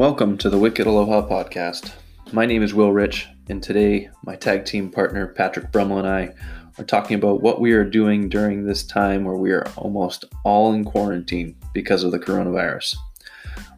[0.00, 1.92] Welcome to the Wicked Aloha podcast.
[2.32, 6.32] My name is Will Rich, and today my tag team partner Patrick Brummel and I
[6.78, 10.72] are talking about what we are doing during this time where we are almost all
[10.72, 12.96] in quarantine because of the coronavirus.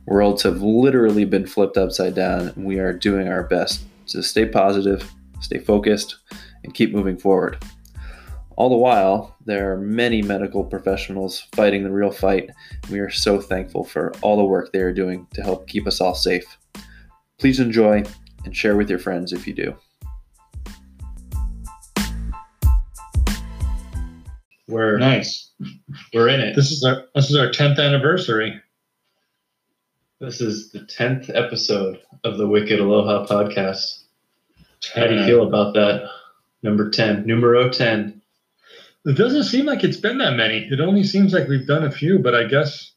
[0.07, 4.47] Worlds have literally been flipped upside down, and we are doing our best to stay
[4.47, 5.11] positive,
[5.41, 6.19] stay focused,
[6.63, 7.59] and keep moving forward.
[8.57, 12.51] All the while, there are many medical professionals fighting the real fight.
[12.91, 16.01] We are so thankful for all the work they are doing to help keep us
[16.01, 16.59] all safe.
[17.39, 18.05] Please enjoy
[18.45, 19.75] and share with your friends if you do.
[24.69, 25.51] We're Nice.
[26.15, 26.55] we're in it.
[26.55, 28.61] This is our this is our tenth anniversary.
[30.21, 34.05] This is the tenth episode of the Wicked Aloha podcast.
[34.95, 36.09] How do you feel about that?
[36.63, 38.22] Number ten, numero ten.
[39.05, 40.59] It doesn't seem like it's been that many.
[40.71, 42.93] It only seems like we've done a few, but I guess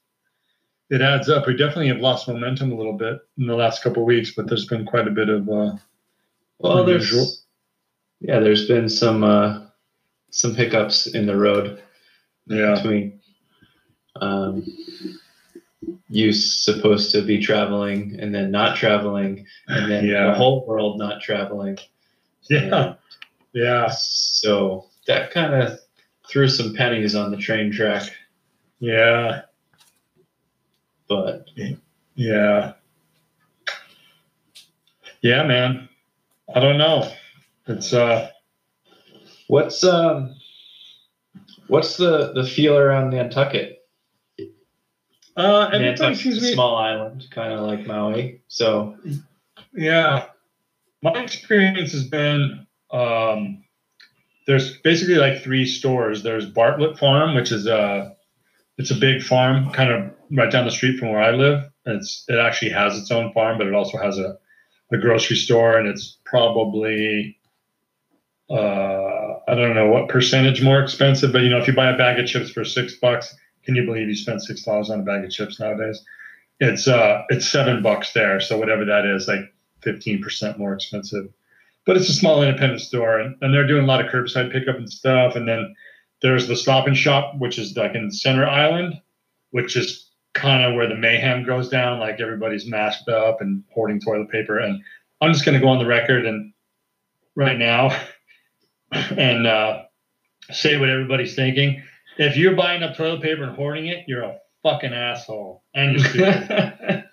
[0.89, 1.47] it adds up.
[1.47, 4.47] We definitely have lost momentum a little bit in the last couple of weeks, but
[4.47, 5.73] there's been quite a bit of uh,
[6.59, 7.20] Well, Unusual.
[7.20, 7.42] there's
[8.22, 9.62] yeah, there's been some uh,
[10.30, 11.81] some hiccups in the road
[12.47, 12.75] yeah.
[12.75, 13.19] between
[14.22, 14.64] um,
[16.09, 20.28] you supposed to be traveling and then not traveling, and then Yeah.
[20.28, 21.78] the whole world not traveling.
[22.50, 22.94] Yeah.
[23.53, 23.90] Yeah.
[23.90, 25.80] So that kind of
[26.30, 28.04] threw some pennies on the train track,
[28.80, 29.42] Yeah.
[31.08, 31.48] but
[32.16, 32.73] Yeah.
[35.22, 35.90] Yeah, man.
[36.53, 37.12] I don't know.
[37.68, 38.30] It's uh
[39.48, 40.36] What's um
[41.68, 43.80] what's the the feel around Nantucket?
[45.38, 48.42] uh Nantucket's a small island, kind of like Maui.
[48.48, 48.98] So
[49.73, 50.28] Yeah.
[51.02, 53.64] My experience has been um,
[54.46, 56.24] there's basically like three stores.
[56.24, 58.16] There's Bartlett Farm, which is a
[58.78, 61.64] it's a big farm, kind of right down the street from where I live.
[61.86, 64.38] It's it actually has its own farm, but it also has a,
[64.92, 67.38] a grocery store, and it's probably
[68.50, 71.98] uh, I don't know what percentage more expensive, but you know if you buy a
[71.98, 75.03] bag of chips for six bucks, can you believe you spend six dollars on a
[75.03, 76.03] bag of chips nowadays?
[76.59, 81.30] It's uh it's seven bucks there, so whatever that is, like 15% more expensive.
[81.85, 84.78] But it's a small independent store, and, and they're doing a lot of curbside pickup
[84.78, 85.35] and stuff.
[85.35, 85.75] And then
[86.22, 89.00] there's the Stop and Shop, which is like in Center Island,
[89.51, 92.00] which is kind of where the mayhem goes down.
[92.00, 94.57] Like everybody's masked up and hoarding toilet paper.
[94.59, 94.81] And
[95.22, 96.53] I'm just going to go on the record and
[97.35, 97.95] right now
[98.91, 99.84] and uh,
[100.51, 101.84] say what everybody's thinking.
[102.18, 105.63] If you're buying up toilet paper and hoarding it, you're a fucking asshole.
[105.74, 107.06] And you're stupid.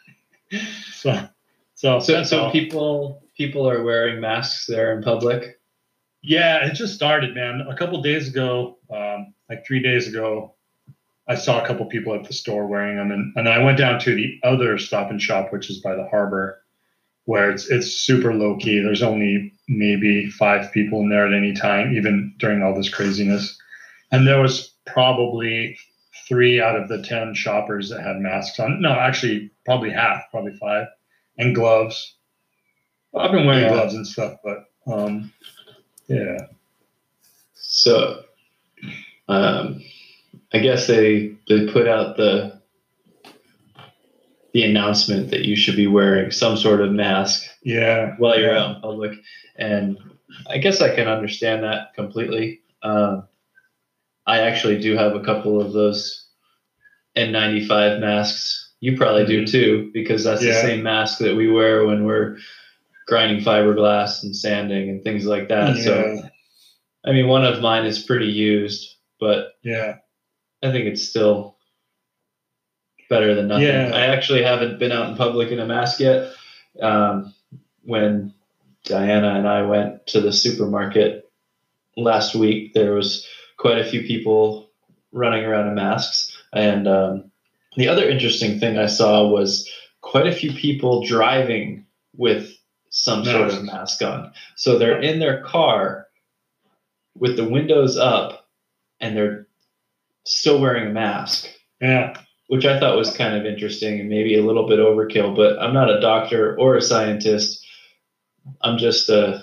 [0.93, 1.29] so,
[1.75, 5.61] so, so so people people are wearing masks there in public.
[6.23, 7.67] Yeah, it just started, man.
[7.69, 10.55] A couple days ago, um, like three days ago,
[11.27, 13.99] I saw a couple people at the store wearing them, and, and I went down
[14.01, 16.63] to the other Stop and Shop, which is by the harbor,
[17.25, 18.81] where it's it's super low key.
[18.81, 23.57] There's only maybe five people in there at any time, even during all this craziness.
[24.11, 25.79] And there was probably
[26.29, 28.81] three out of the ten shoppers that had masks on.
[28.83, 30.87] No, actually, probably half, probably five,
[31.39, 32.17] and gloves.
[33.17, 33.73] I've been wearing Yeah.
[33.73, 35.33] gloves and stuff, but um,
[36.09, 36.39] yeah.
[37.55, 38.25] So
[39.29, 39.83] um
[40.53, 42.61] I guess they they put out the
[44.53, 48.15] the announcement that you should be wearing some sort of mask Yeah.
[48.19, 48.63] while you're yeah.
[48.65, 49.13] out in public.
[49.57, 49.99] And
[50.51, 52.61] I guess I can understand that completely.
[52.83, 53.27] Um,
[54.27, 56.27] I actually do have a couple of those
[57.17, 58.73] N95 masks.
[58.81, 62.37] You probably do too, because that's the same mask that we wear when we're
[63.07, 65.77] grinding fiberglass and sanding and things like that.
[65.77, 66.23] So.
[67.05, 69.97] I mean, one of mine is pretty used, but Yeah.
[70.63, 71.57] I think it's still
[73.11, 73.67] better than nothing.
[73.67, 73.91] Yeah.
[73.93, 76.33] I actually haven't been out in public in a mask yet.
[76.81, 77.35] Um,
[77.83, 78.33] when
[78.85, 81.31] Diana and I went to the supermarket
[81.97, 83.27] last week, there was
[83.57, 84.71] quite a few people
[85.11, 86.37] running around in masks.
[86.53, 87.31] And um,
[87.77, 89.69] the other interesting thing I saw was
[90.01, 91.87] quite a few people driving
[92.17, 92.53] with
[92.95, 94.31] some sort of mask on.
[94.55, 96.07] So they're in their car
[97.19, 98.47] with the windows up
[99.01, 99.47] and they're
[100.25, 101.49] still wearing a mask,
[101.81, 102.15] Yeah.
[102.49, 105.35] which I thought was kind of interesting and maybe a little bit overkill.
[105.35, 107.67] But I'm not a doctor or a scientist.
[108.61, 109.43] I'm just a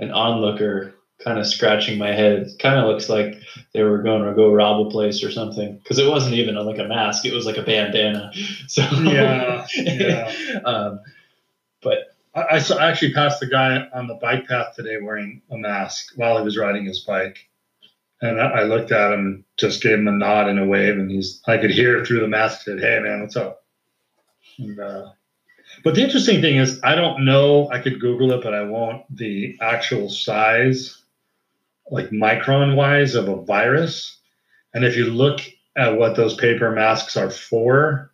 [0.00, 2.38] an onlooker, kind of scratching my head.
[2.40, 3.34] It kind of looks like
[3.72, 6.78] they were going to go rob a place or something because it wasn't even like
[6.78, 8.32] a mask; it was like a bandana.
[8.66, 10.32] So Yeah, yeah.
[10.64, 11.00] um,
[11.82, 15.42] but I, I saw, I actually passed the guy on the bike path today wearing
[15.50, 17.38] a mask while he was riding his bike.
[18.22, 20.98] And I, I looked at him just gave him a nod and a wave.
[20.98, 23.64] And he's, I could hear through the mask, said, Hey, man, what's up?
[24.58, 25.10] And, uh,
[25.84, 27.70] But the interesting thing is, I don't know.
[27.70, 29.04] I could Google it, but I won't.
[29.16, 31.02] The actual size,
[31.90, 34.18] like micron wise, of a virus.
[34.74, 35.40] And if you look
[35.76, 38.12] at what those paper masks are for,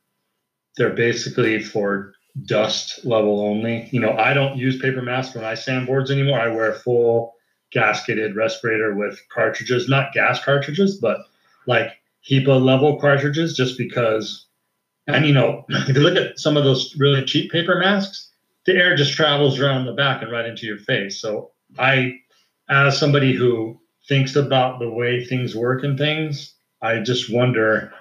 [0.76, 2.12] they're basically for
[2.44, 3.88] dust level only.
[3.90, 6.40] You know, I don't use paper masks when I sand boards anymore.
[6.40, 7.34] I wear a full
[7.74, 11.18] gasketed respirator with cartridges, not gas cartridges, but
[11.66, 11.92] like
[12.28, 14.46] HEPA level cartridges, just because
[15.06, 18.30] and you know, if you look at some of those really cheap paper masks,
[18.64, 21.20] the air just travels around the back and right into your face.
[21.20, 22.20] So I,
[22.68, 27.92] as somebody who thinks about the way things work and things, I just wonder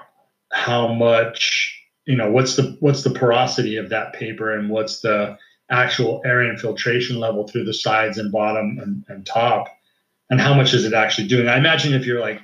[0.51, 5.38] how much, you know, what's the what's the porosity of that paper and what's the
[5.69, 9.68] actual air infiltration level through the sides and bottom and, and top
[10.30, 11.48] and how much is it actually doing?
[11.48, 12.42] I imagine if you're like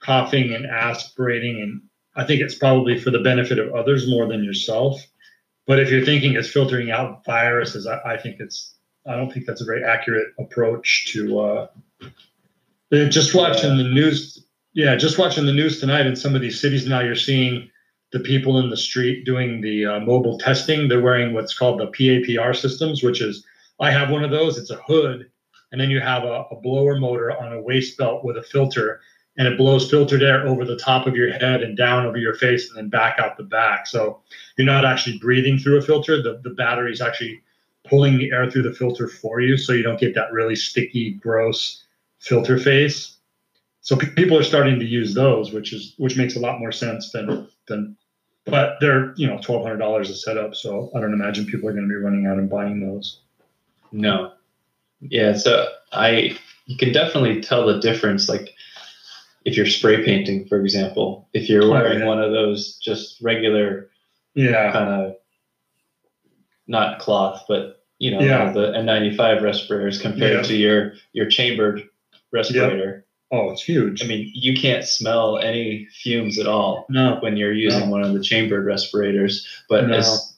[0.00, 1.82] coughing and aspirating and
[2.14, 5.04] I think it's probably for the benefit of others more than yourself.
[5.66, 8.74] But if you're thinking it's filtering out viruses, I, I think it's
[9.06, 11.66] I don't think that's a very accurate approach to uh,
[12.90, 14.44] just watching the news.
[14.74, 17.70] Yeah, just watching the news tonight in some of these cities now, you're seeing
[18.12, 20.86] the people in the street doing the uh, mobile testing.
[20.86, 23.44] They're wearing what's called the PAPR systems, which is
[23.80, 24.58] I have one of those.
[24.58, 25.30] It's a hood,
[25.72, 29.00] and then you have a, a blower motor on a waist belt with a filter,
[29.38, 32.34] and it blows filtered air over the top of your head and down over your
[32.34, 33.86] face and then back out the back.
[33.86, 34.20] So
[34.56, 36.22] you're not actually breathing through a filter.
[36.22, 37.42] The, the battery is actually
[37.88, 41.14] pulling the air through the filter for you so you don't get that really sticky,
[41.14, 41.82] gross
[42.20, 43.16] filter face.
[43.80, 47.10] So people are starting to use those, which is which makes a lot more sense
[47.10, 47.96] than than
[48.46, 51.72] but they're you know twelve hundred dollars a setup, so I don't imagine people are
[51.72, 53.20] going to be running out and buying those.
[53.92, 54.32] No.
[55.00, 56.36] Yeah, so I
[56.66, 58.28] you can definitely tell the difference.
[58.28, 58.50] Like
[59.44, 62.06] if you're spray painting, for example, if you're oh, wearing yeah.
[62.06, 63.90] one of those just regular
[64.34, 65.16] Yeah, kind of
[66.66, 68.52] not cloth, but you know Yeah.
[68.52, 70.42] the N95 respirators compared Yeah.
[70.42, 71.82] to your your chambered
[72.32, 73.04] respirator.
[73.32, 74.04] Oh, it's huge.
[74.04, 77.86] I mean, you can't smell any fumes at all no, when you're using No.
[77.86, 79.46] one of the chambered respirators.
[79.68, 79.96] But No.
[79.96, 80.28] as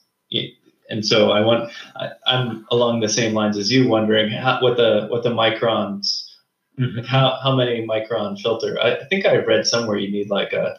[0.89, 4.77] and so I want I, I'm along the same lines as you, wondering how, what
[4.77, 6.31] the what the microns
[6.79, 7.05] Mhm.
[7.05, 8.77] how how many micron filter?
[8.81, 10.77] I, I think I read somewhere you need like a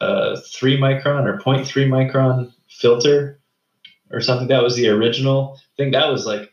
[0.00, 3.40] a three micron or 0.3 micron filter
[4.10, 4.46] or something.
[4.48, 5.90] That was the original thing.
[5.92, 6.50] That was like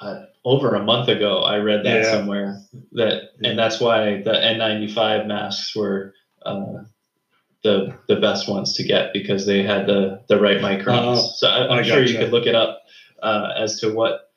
[0.00, 1.38] uh, over a month ago.
[1.40, 2.10] I read that Yeah.
[2.10, 2.60] somewhere.
[2.92, 6.14] That and that's why the N95 masks were.
[6.44, 6.84] Uh,
[7.64, 11.18] the, the best ones to get because they had the, the right microns.
[11.18, 12.82] Oh, so I, I'm I sure you could look it up
[13.22, 14.30] uh, as to what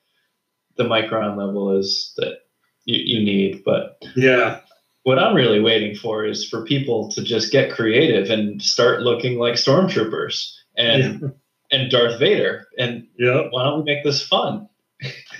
[0.76, 2.38] the micron level is that
[2.84, 3.62] you, you need.
[3.64, 4.60] But yeah,
[5.04, 9.38] what I'm really waiting for is for people to just get creative and start looking
[9.38, 11.32] like stormtroopers and
[11.70, 12.66] and Darth Vader.
[12.78, 14.68] And yeah, why don't we make this fun?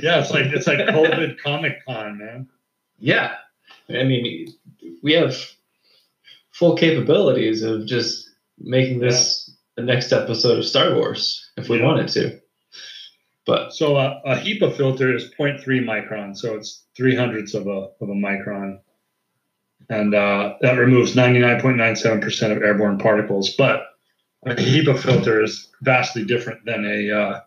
[0.01, 0.21] Yeah.
[0.21, 2.49] It's like it's like COVID Comic Con, man.
[2.99, 3.35] Yeah,
[3.89, 4.53] I mean,
[5.03, 5.35] we have
[6.53, 8.29] full capabilities of just
[8.59, 11.87] making this the next episode of Star Wars if we Yeah.
[11.87, 12.41] wanted to.
[13.45, 17.89] But So uh, a HEPA filter is 0.3 micron, so it's three hundredths of a
[18.01, 18.79] of a micron,
[19.89, 23.55] and uh, that removes 99.97% of airborne particles.
[23.57, 23.83] But
[24.47, 27.41] a HEPA filter is vastly different than a uh,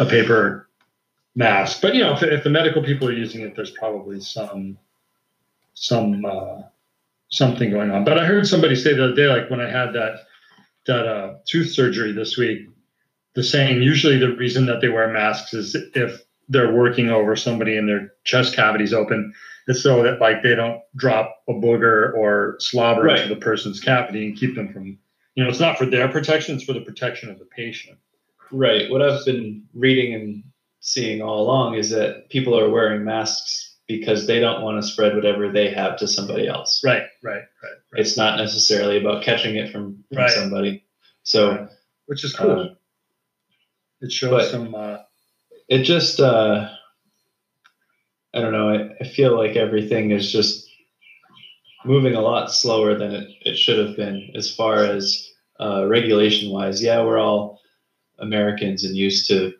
[0.00, 0.68] a paper
[1.34, 1.80] mask.
[1.80, 4.78] But you know, if, if the medical people are using it, there's probably some
[5.74, 6.62] some uh,
[7.30, 8.04] something going on.
[8.04, 10.20] But I heard somebody say the other day, like when I had that
[10.86, 12.68] that uh, tooth surgery this week,
[13.34, 17.76] the saying usually the reason that they wear masks is if they're working over somebody
[17.76, 19.32] and their chest cavity's open,
[19.68, 23.20] it's so that like they don't drop a booger or slobber Right.
[23.22, 24.98] into the person's cavity and keep them from
[25.34, 27.96] you know, it's not for their protection, it's for the protection of the patient.
[28.50, 30.44] right, what I've been reading and
[30.82, 35.14] seeing all along is that people are wearing masks because they don't want to spread
[35.14, 36.82] whatever they have to somebody else.
[36.84, 37.44] Right, right, right,
[37.92, 38.00] right.
[38.00, 40.30] It's not necessarily about catching it from, from Right.
[40.30, 40.84] somebody.
[41.22, 41.68] So Right.
[42.06, 42.50] Which is cool.
[42.60, 42.68] uh,
[44.00, 44.98] it shows some uh
[45.68, 46.68] it just uh
[48.34, 50.68] i don't know I, I feel like everything is just
[51.84, 56.50] moving a lot slower than it, it should have been as far as uh, regulation
[56.50, 57.60] wise yeah we're all
[58.18, 59.52] americans and used to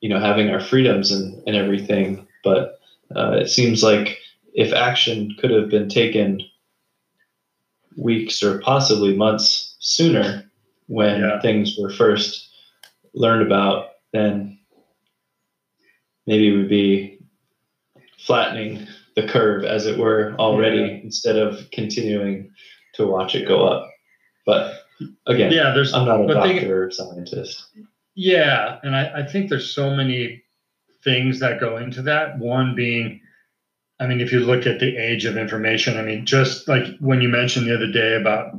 [0.00, 2.78] you know having our freedoms and, and everything but
[3.16, 4.18] uh, it seems like
[4.54, 6.40] if action could have been taken
[7.96, 10.50] weeks or possibly months sooner
[10.88, 11.40] when Yeah.
[11.40, 12.48] things were first
[13.14, 14.58] learned about then
[16.26, 17.18] maybe we'd be
[18.18, 21.00] flattening the curve as it were already Yeah.
[21.04, 22.50] instead of continuing
[22.94, 23.90] to watch it go up
[24.44, 24.82] but
[25.26, 27.66] again, Yeah, there's I'm not a but they- doctor or scientist.
[28.16, 30.42] Yeah, and I, I think there's so many
[31.04, 32.38] things that go into that.
[32.38, 33.20] One being,
[34.00, 37.20] I mean, if you look at the age of information, I mean, just like when
[37.20, 38.56] you mentioned the other day about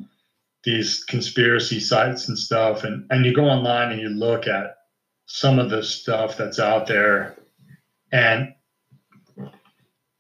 [0.64, 4.78] these conspiracy sites and stuff, and, and you go online and you look at
[5.26, 7.36] some of the stuff that's out there,
[8.12, 8.54] and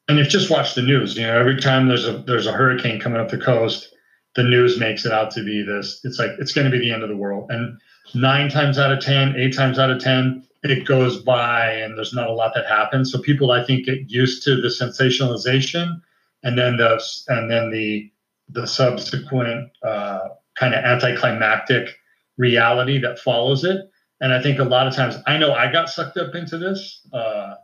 [0.07, 1.15] and you've just watched the news.
[1.15, 3.93] You know, every time there's a there's a hurricane coming up the coast,
[4.35, 6.01] the news makes it out to be this.
[6.03, 7.79] It's like it's going to be the end of the world, and
[8.13, 12.13] nine times out of ten, eight times out of ten, it goes by and there's
[12.13, 13.11] not a lot that happens.
[13.11, 16.01] So people, I think, get used to the sensationalization
[16.43, 18.11] and then the and then the
[18.49, 21.95] the subsequent uh, kind of anticlimactic
[22.37, 23.89] reality that follows it.
[24.21, 27.05] And I think a lot of times, I know I got sucked up into this.
[27.13, 27.55] Uh,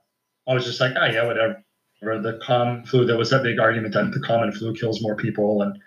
[0.47, 1.63] I was just like, oh yeah, whatever.
[2.01, 3.05] Or the common flu.
[3.05, 5.79] There was that big argument that the common flu kills more people, and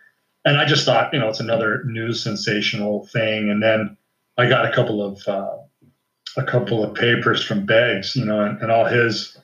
[0.47, 3.51] and I just thought, you know, it's another news sensational thing.
[3.51, 3.97] And then
[4.39, 5.57] I got a couple of uh,
[6.37, 9.37] a couple of papers from Beggs, you know, and, and all his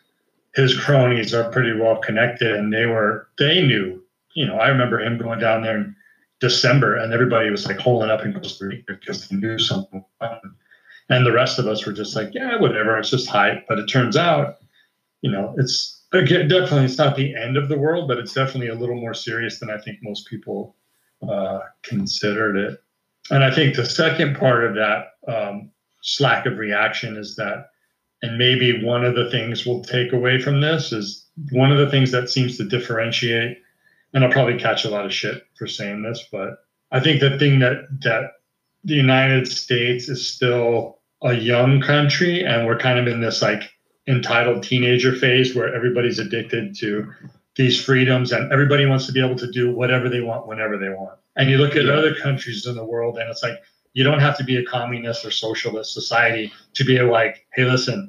[0.54, 4.02] his cronies are pretty well connected, and they were they knew,
[4.34, 5.96] you know, I remember him going down there in
[6.40, 10.04] December, and everybody was like holding up in Costa Rica because they knew something.
[11.08, 13.66] And the rest of us were just like, yeah, whatever, it's just hype.
[13.68, 14.56] But it turns out,
[15.20, 18.68] you know, it's again definitely it's not the end of the world, but it's definitely
[18.68, 20.76] a little more serious than I think most people
[21.26, 22.82] uh, considered it.
[23.30, 25.70] And I think the second part of that um,
[26.02, 27.68] slack of reaction is that,
[28.22, 31.90] and maybe one of the things we'll take away from this is one of the
[31.90, 33.58] things that seems to differentiate,
[34.12, 36.58] and I'll probably catch a lot of shit for saying this, but
[36.90, 38.32] I think the thing that that
[38.84, 43.70] the United States is still a young country, and we're kind of in this like
[44.06, 47.10] entitled teenager phase where everybody's addicted to
[47.56, 50.88] these freedoms and everybody wants to be able to do whatever they want whenever they
[50.88, 51.18] want.
[51.36, 51.92] And you look at Yeah.
[51.92, 53.58] other countries in the world, and it's like
[53.94, 58.06] you don't have to be a communist or socialist society to be like, hey, listen,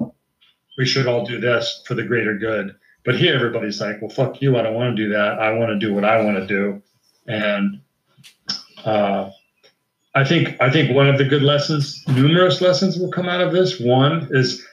[0.78, 2.74] we should all do this for the greater good.
[3.04, 4.56] But here, everybody's like, well, fuck you.
[4.56, 5.38] I don't want to do that.
[5.38, 6.82] I want to do what I want to do.
[7.26, 7.80] And
[8.84, 9.30] uh,
[10.14, 13.52] I think I think one of the good lessons, numerous lessons, will come out of
[13.52, 13.78] this.
[13.80, 14.64] One is,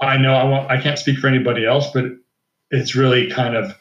[0.00, 2.04] I know I want I can't speak for anybody else, but
[2.70, 3.74] it's really kind of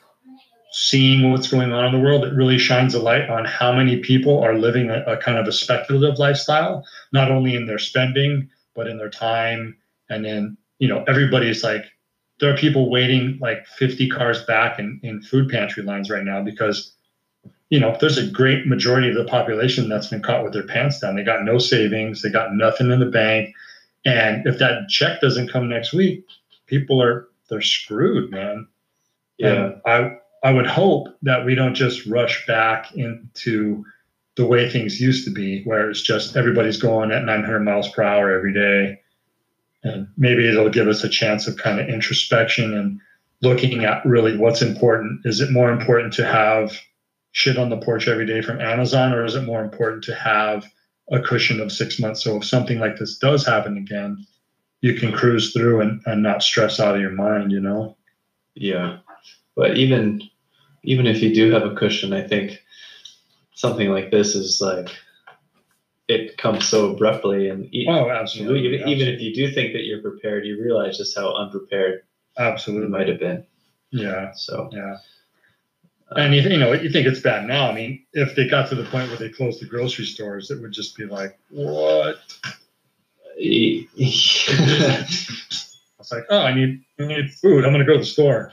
[0.72, 2.25] seeing what's going on in the world.
[2.25, 5.48] It really shines a light on how many people are living a, a kind of
[5.48, 9.77] a speculative lifestyle, not only in their spending but in their time.
[10.10, 11.86] And then you know everybody's like,
[12.39, 16.43] there are people waiting like 50 cars back in, in food pantry lines right now
[16.43, 16.95] because
[17.69, 21.00] you know, there's a great majority of the population that's been caught with their pants
[21.00, 21.15] down.
[21.15, 23.53] They got no savings, they got nothing in the bank.
[24.05, 26.25] And if that check doesn't come next week,
[26.67, 28.67] people are they're screwed, man.
[29.38, 29.53] Yeah.
[29.53, 33.83] And I I would hope that we don't just rush back into
[34.35, 38.03] the way things used to be, where it's just everybody's going at 900 miles per
[38.03, 39.01] hour every day.
[39.83, 43.01] And maybe it'll give us a chance of kind of introspection and
[43.41, 45.21] looking at really what's important.
[45.25, 46.77] Is it more important to have
[47.31, 50.63] shit on the porch every day from Amazon, or is it more important to have
[51.11, 52.23] a cushion of six months?
[52.23, 54.23] So if something like this does happen again,
[54.81, 57.97] you can cruise through and, and not stress out of your mind, you know?
[58.53, 58.99] Yeah,
[59.55, 60.21] but even
[60.85, 62.61] even if you do have a cushion, I think
[63.53, 64.89] something like this is like
[66.07, 68.67] it comes so abruptly, and e- Oh, absolutely.
[68.75, 72.03] even, even if you do think that you're prepared, you realize just how unprepared
[72.37, 72.89] absolutely.
[72.89, 73.45] might have been.
[73.91, 74.31] Yeah.
[74.33, 74.97] So Yeah.
[76.11, 77.67] Uh, and you, you know, you think it's bad now.
[77.71, 80.61] I mean, if they got to the point where they closed the grocery stores, it
[80.61, 82.17] would just be like, what?
[86.05, 87.65] It's like, oh, I need, I need food.
[87.65, 88.51] I'm going to go to the store.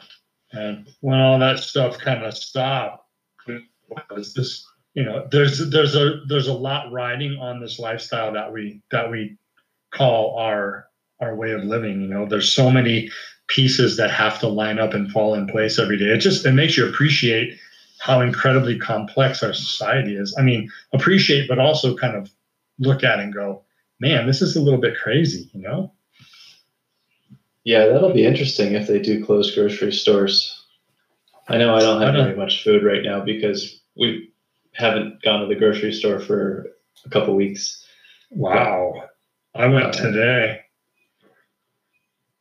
[0.52, 3.06] And when all that stuff kind of stopped,
[4.10, 8.52] was this, you know, there's there's a there's a lot riding on this lifestyle that
[8.52, 9.36] we that we
[9.90, 10.86] call our
[11.20, 12.00] our way of living.
[12.00, 13.10] You know, there's so many
[13.48, 16.06] pieces that have to line up and fall in place every day.
[16.06, 17.58] It just it makes you appreciate
[17.98, 20.34] how incredibly complex our society is.
[20.36, 22.30] I mean, appreciate, but also kind of
[22.78, 23.62] look at and go,
[24.00, 25.92] man, this is a little bit crazy, you know?
[27.64, 30.58] Yeah, that'll be interesting if they do close grocery stores.
[31.48, 34.30] I know I don't have very much food right now because we
[34.74, 36.66] haven't gone to the grocery store for
[37.04, 37.84] a couple weeks.
[38.30, 39.08] Wow.
[39.54, 40.60] I went uh, today.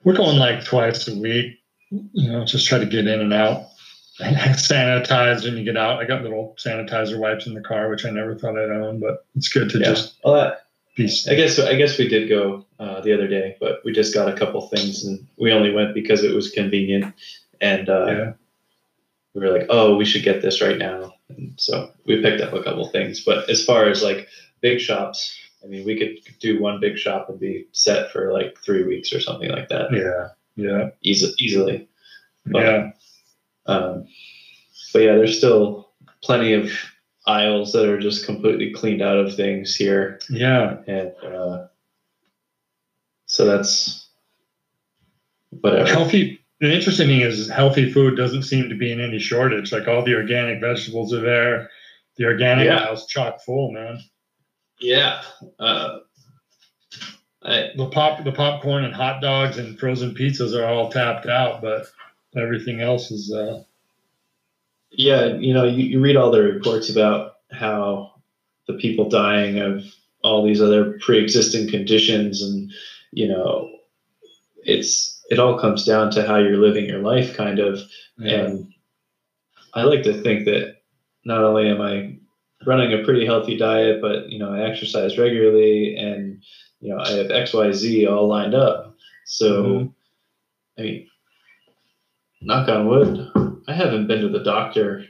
[0.03, 1.59] We're going like twice a week,
[1.89, 3.67] you know, just try to get in and out.
[4.19, 5.99] And sanitize when you get out.
[5.99, 9.25] I got little sanitizer wipes in the car, which I never thought I'd own, but
[9.35, 9.85] it's good to Yeah.
[9.85, 10.67] just Well, that,
[10.99, 14.27] I guess I guess we did go uh, the other day, but we just got
[14.27, 17.13] a couple things, and we only went because it was convenient,
[17.61, 18.33] and uh, Yeah.
[19.33, 22.53] we were like, "Oh, we should get this right now," and so we picked up
[22.53, 23.23] a couple things.
[23.23, 24.27] But as far as like
[24.59, 25.33] big shops,
[25.63, 29.13] I mean, we could do one big shop and be set for like three weeks
[29.13, 29.93] or something like that.
[29.93, 30.29] Yeah.
[30.57, 30.89] Yeah.
[31.03, 31.87] Easy, easily.
[32.45, 32.91] But, yeah.
[33.65, 34.07] Um,
[34.91, 35.89] but yeah, there's still
[36.21, 36.69] plenty of
[37.27, 40.77] aisles that are just completely cleaned out of things here, Yeah.
[40.87, 41.67] and uh,
[43.25, 44.07] so that's
[45.51, 45.87] whatever.
[45.89, 46.39] Healthy.
[46.59, 49.71] The interesting thing is healthy food doesn't seem to be in any shortage.
[49.71, 51.69] Like all the organic vegetables are there.
[52.17, 52.83] The organic Yeah.
[52.83, 53.99] aisle's chock full, man.
[54.79, 55.21] Yeah.
[55.59, 55.99] Uh,
[57.43, 61.61] I, The pop, the popcorn and hot dogs and frozen pizzas are all tapped out,
[61.61, 61.87] but
[62.35, 63.33] everything else is.
[63.33, 63.63] Uh,
[64.91, 68.13] yeah, you know, you, you read all the reports about how
[68.67, 69.83] the people dying of
[70.23, 72.71] all these other pre-existing conditions, and
[73.11, 73.69] you know,
[74.63, 77.79] it's it all comes down to how you're living your life, kind of.
[78.19, 78.73] And
[79.73, 80.77] I like to think that
[81.25, 82.17] not only am I
[82.65, 86.41] running a pretty healthy diet, but you know, I exercise regularly, and
[86.81, 88.95] you know, I have X, Y, Z all lined up.
[89.25, 89.91] So, Mhm.
[90.77, 91.07] I mean,
[92.41, 93.27] knock on wood,
[93.67, 95.05] I haven't been to the doctor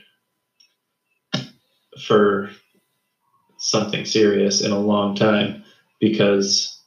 [2.06, 2.50] for
[3.58, 5.64] something serious in a long time
[6.00, 6.82] because,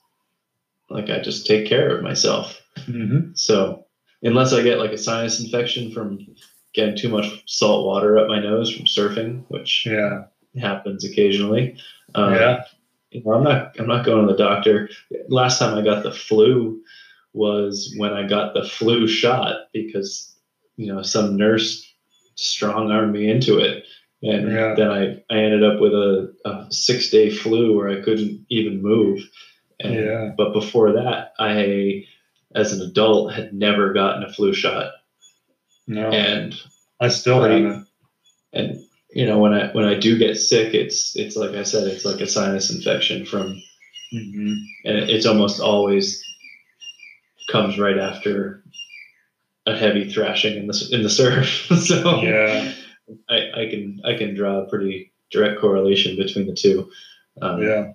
[0.91, 2.61] like, I just take care of myself.
[2.87, 3.37] Mhm.
[3.39, 3.85] So
[4.23, 6.27] unless I get like a sinus infection from
[6.75, 10.25] getting too much salt water up my nose from surfing, which Yeah.
[10.61, 11.77] happens occasionally,
[12.15, 12.65] um, yeah.
[13.13, 14.89] you know, I'm not I'm not going to the doctor.
[15.29, 16.83] Last time I got the flu
[17.33, 20.34] was when I got the flu shot because
[20.77, 21.85] you know some nurse
[22.37, 23.85] strong armed me into it.
[24.23, 24.75] And Yeah.
[24.75, 28.81] then I, I ended up with a, a six day flu where I couldn't even
[28.83, 29.21] move.
[29.81, 30.31] And, Yeah.
[30.37, 32.05] But before that, I,
[32.55, 34.93] as an adult, had never gotten a flu shot.
[35.87, 36.11] No.
[36.11, 36.55] And
[37.01, 37.87] I still haven't.
[38.55, 38.81] and
[39.13, 42.05] you know when I when I do get sick, it's it's like I said, it's
[42.07, 43.61] like a sinus infection from,
[44.13, 44.55] Mhm.
[44.87, 46.25] and it's almost always
[47.51, 48.63] comes right after
[49.67, 51.67] a heavy thrashing in the in the surf.
[51.83, 52.73] so Yeah.
[53.29, 56.91] I, I can I can draw a pretty direct correlation between the two.
[57.43, 57.93] Um, Yeah.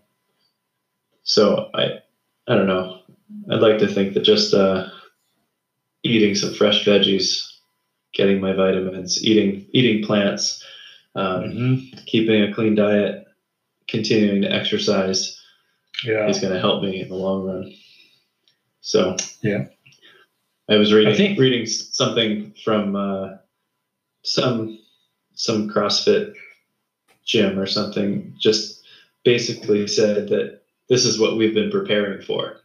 [1.23, 1.99] So I
[2.47, 3.01] I don't know.
[3.51, 4.89] I'd like to think that just uh,
[6.03, 7.45] eating some fresh veggies,
[8.13, 10.63] getting my vitamins, eating eating plants,
[11.15, 12.05] um, Mhm.
[12.07, 13.25] keeping a clean diet,
[13.87, 15.39] continuing to exercise
[16.03, 16.27] Yeah.
[16.27, 17.73] is going to help me in the long run.
[18.81, 19.65] So Yeah.
[20.69, 23.37] I was reading I think- reading something from uh,
[24.23, 24.79] some
[25.33, 26.33] some CrossFit
[27.25, 28.33] gym or something.
[28.39, 28.83] Just
[29.23, 32.57] basically said that this is what we've been preparing for.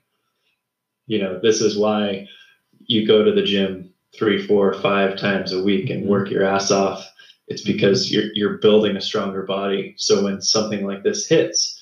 [1.06, 2.28] You know, this is why
[2.86, 6.70] you go to the gym three, four, five times a week and work your ass
[6.70, 7.06] off.
[7.48, 9.94] It's because you're you're building a stronger body.
[9.96, 11.78] So when something like this hits,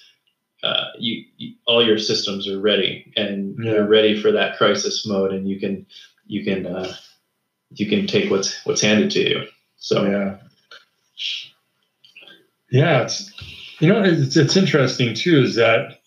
[0.62, 3.72] uh, you, you all your systems are ready and Yeah.
[3.72, 5.87] you're ready for that crisis mode, and you can
[6.26, 6.94] you can uh,
[7.70, 9.46] you can take what's what's handed to you.
[9.76, 10.38] So Yeah.
[12.70, 13.30] Yeah, it's
[13.80, 15.98] you know it's it's interesting too is that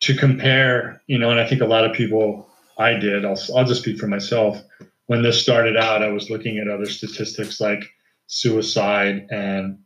[0.00, 3.64] to compare you know and I think a lot of people I did I'll I'll
[3.64, 4.60] just speak for myself
[5.06, 7.84] when this started out I was looking at other statistics like
[8.26, 9.78] suicide and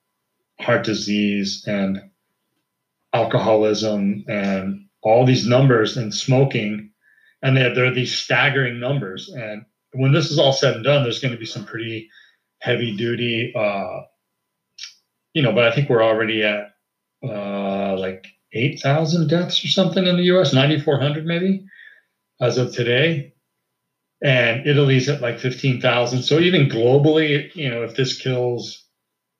[0.59, 2.01] heart disease and
[3.13, 6.91] alcoholism and all these numbers and smoking
[7.45, 9.29] and they're, these staggering numbers.
[9.29, 12.11] And when this is all said and done there's going to be some pretty
[12.59, 14.03] heavy duty uh
[15.33, 16.75] you know but i think we're already at
[17.23, 21.67] uh like 8000 deaths or something in the us 9400 maybe
[22.41, 23.33] as of today.
[24.23, 28.85] And italy's at like 15000 so even globally you know if this kills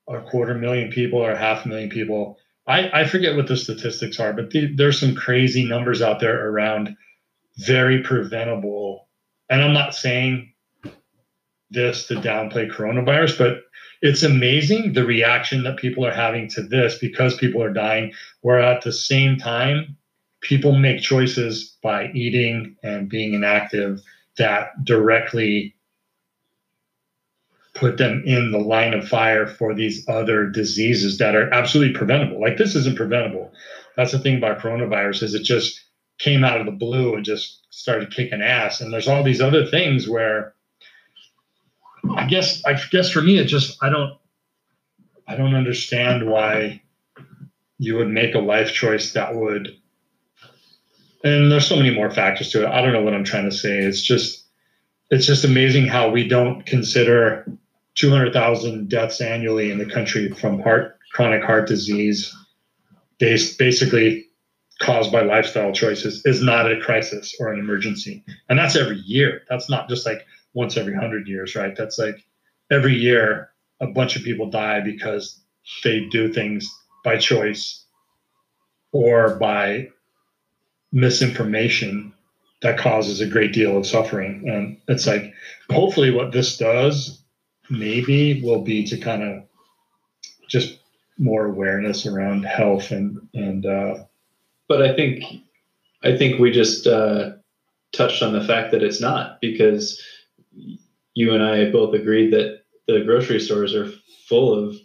[0.07, 2.37] a quarter million people or half a million people
[2.67, 6.47] i i forget what the statistics are but the, there's some crazy numbers out there
[6.49, 6.95] around
[7.57, 9.07] very preventable
[9.49, 10.53] and i'm not saying
[11.75, 13.57] this to downplay coronavirus, but
[14.01, 18.13] it's amazing the reaction that people are having to this because people are dying.
[18.41, 19.97] Where at the same time,
[20.41, 24.01] people make choices by eating and being inactive
[24.37, 25.75] that directly
[27.73, 32.39] put them in the line of fire for these other diseases that are absolutely preventable.
[32.39, 33.51] Like this isn't preventable.
[33.97, 35.81] That's the thing about coronavirus is it just
[36.17, 38.81] came out of the blue and just started kicking ass.
[38.81, 40.53] And there's all these other things where
[42.15, 44.17] I guess I guess for me it just I don't
[45.27, 46.81] I don't understand why
[47.77, 49.75] you would make a life choice that would
[51.23, 52.67] and there's so many more factors to it.
[52.67, 53.79] I don't know what I'm trying to say.
[53.79, 54.45] It's just
[55.09, 57.45] it's just amazing how we don't consider
[57.95, 62.35] 200,000 deaths annually in the country from heart chronic heart disease
[63.19, 64.24] based basically
[64.81, 68.23] caused by lifestyle choices is not a crisis or an emergency.
[68.49, 69.43] And that's every year.
[69.49, 71.75] That's not just like once every hundred years, right?
[71.75, 72.25] That's like
[72.71, 75.41] every year a bunch of people die because
[75.83, 76.69] they do things
[77.03, 77.85] by choice
[78.91, 79.89] or by
[80.91, 82.13] misinformation
[82.61, 84.49] that causes a great deal of suffering.
[84.49, 85.33] And it's like,
[85.69, 87.21] hopefully, what this does
[87.69, 89.43] maybe will be to kind of
[90.47, 90.79] just
[91.17, 94.03] more awareness around health and and uh,
[94.67, 95.23] but I think
[96.03, 97.31] I think we just uh,
[97.93, 100.01] touched on the fact that it's not because
[101.13, 103.89] you and I both agreed that the grocery stores are
[104.27, 104.75] full of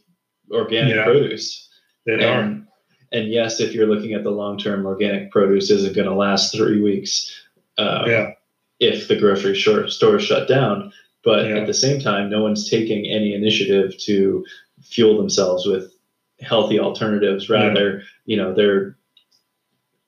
[0.51, 1.05] organic Yeah.
[1.05, 1.69] produce.
[2.07, 2.41] they are.
[2.41, 2.67] And,
[3.13, 6.55] and yes, if you're looking at the long term, organic produce isn't going to last
[6.55, 7.31] three weeks
[7.79, 8.31] uh, yeah,
[8.79, 10.93] if the grocery store stores shut down.
[11.25, 11.59] But Yeah.
[11.59, 14.45] at the same time, no one's taking any initiative to
[14.83, 15.93] fuel themselves with
[16.41, 17.51] healthy alternatives.
[17.51, 18.97] Rather, you know, they're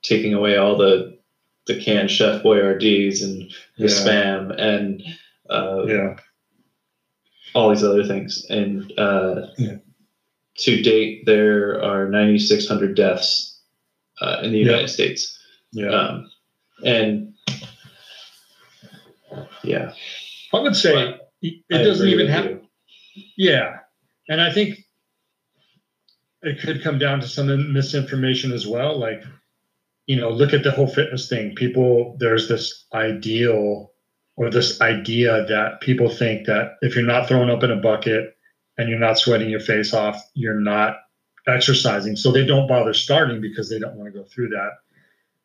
[0.02, 1.18] taking away all the
[1.66, 3.42] the canned Chef Boyardees and
[3.78, 3.88] the Yeah.
[3.88, 5.02] spam and
[5.48, 6.16] uh, yeah,
[7.54, 8.44] all these other things.
[8.50, 9.76] And uh, Yeah.
[10.58, 13.60] to date, there are 9,600 deaths
[14.20, 14.58] uh, in the.
[14.58, 15.38] United States.
[15.72, 15.88] yeah.
[15.90, 16.30] Um,
[16.84, 17.34] and
[19.62, 19.92] yeah,
[20.52, 22.60] I would say But it doesn't even have.
[23.36, 23.78] Yeah,
[24.28, 24.78] and I think
[26.42, 28.98] it could come down to some misinformation as well.
[28.98, 29.22] Like,
[30.06, 31.54] you know, look at the whole fitness thing.
[31.54, 33.92] People, there's this ideal
[34.36, 38.36] or this idea that people think that if you're not throwing up in a bucket
[38.78, 40.96] and you're not sweating your face off, you're not
[41.46, 42.16] exercising.
[42.16, 44.70] So they don't bother starting because they don't want to go through that.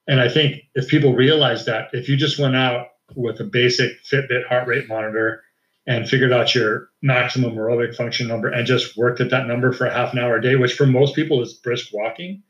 [0.08, 3.92] And I think if people realize that, if you just went out with a basic
[4.04, 5.44] Fitbit heart rate monitor
[5.86, 9.86] and figured out your maximum aerobic function number and just worked at that number for
[9.86, 12.44] a half an hour a day, which for most people is brisk walking,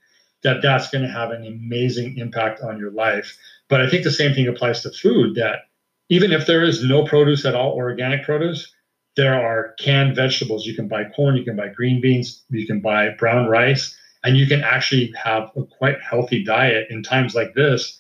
[0.48, 3.38] that that's going to have an amazing impact on your life.
[3.68, 5.68] But I think the same thing applies to food that
[6.08, 8.74] even if there is no produce at all, organic produce,
[9.18, 10.66] there are canned vegetables.
[10.66, 14.38] You can buy corn, you can buy green beans, you can buy brown rice, and
[14.38, 18.00] you can actually have a quite healthy diet in times like this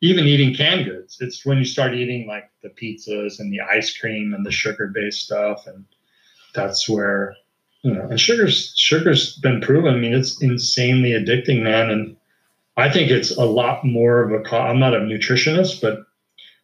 [0.00, 1.16] even eating canned goods.
[1.20, 5.24] It's when you start eating like the pizzas and the ice cream and the sugar-based
[5.24, 5.84] stuff, and
[6.54, 7.34] that's where
[7.82, 8.08] you know.
[8.08, 9.94] And sugar's sugar's been proven.
[9.94, 11.90] I mean, it's insanely addicting, man.
[11.90, 12.16] And
[12.76, 14.56] I think it's a lot more of a.
[14.56, 16.00] I'm not a nutritionist, but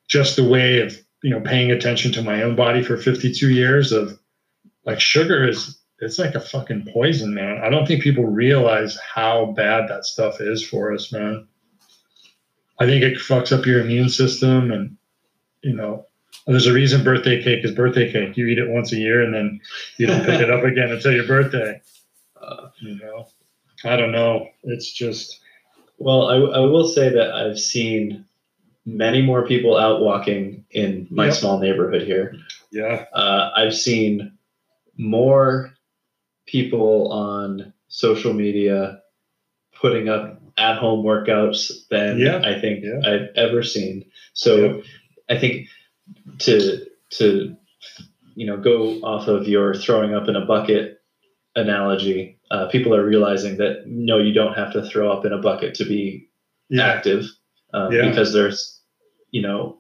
[0.09, 3.93] just the way of you know paying attention to my own body for 52 years
[3.93, 4.19] of
[4.85, 7.63] like sugar is it's like a fucking poison, man.
[7.65, 11.47] I don't think people realize how bad that stuff is for us, man.
[12.79, 14.97] I think it fucks up your immune system, and
[15.63, 16.07] you know,
[16.47, 18.37] there's a reason birthday cake is birthday cake.
[18.37, 19.61] You eat it once a year, and then
[19.99, 21.81] you don't pick it up again until your birthday.
[22.41, 23.27] Uh, You know,
[23.85, 24.49] I don't know.
[24.65, 25.41] It's just
[25.99, 28.25] well, I, I will say that I've seen
[28.85, 31.35] many more people out walking in my Yep.
[31.35, 32.35] small neighborhood here.
[32.71, 34.33] yeah, Uh, I've seen
[34.99, 35.73] more
[36.47, 39.01] people on social media
[39.81, 42.39] putting up at home workouts than Yeah.
[42.45, 43.01] I think Yeah.
[43.09, 44.05] I've ever seen.
[44.35, 44.83] So
[45.31, 45.69] I think
[46.39, 47.57] to to
[48.35, 51.01] you know go off of your throwing up in a bucket
[51.57, 55.39] analogy, uh, people are realizing that no, you don't have to throw up in a
[55.39, 56.29] bucket to be
[56.69, 57.27] yeah, active
[57.73, 58.09] um, Yeah.
[58.09, 58.81] because there's
[59.31, 59.79] you know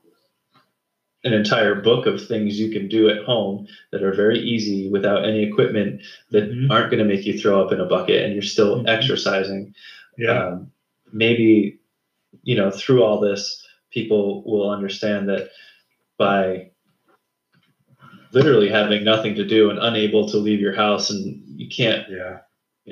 [1.24, 5.24] an entire book of things you can do at home that are very easy without
[5.24, 6.70] any equipment that Mhm.
[6.70, 8.88] aren't going to make you throw up in a bucket and you're still Mhm.
[8.88, 9.74] exercising
[10.18, 10.70] yeah, um,
[11.12, 11.78] maybe
[12.42, 15.50] you know through all this people will understand that
[16.18, 16.70] by
[18.32, 22.38] literally having nothing to do and unable to leave your house and you can't yeah,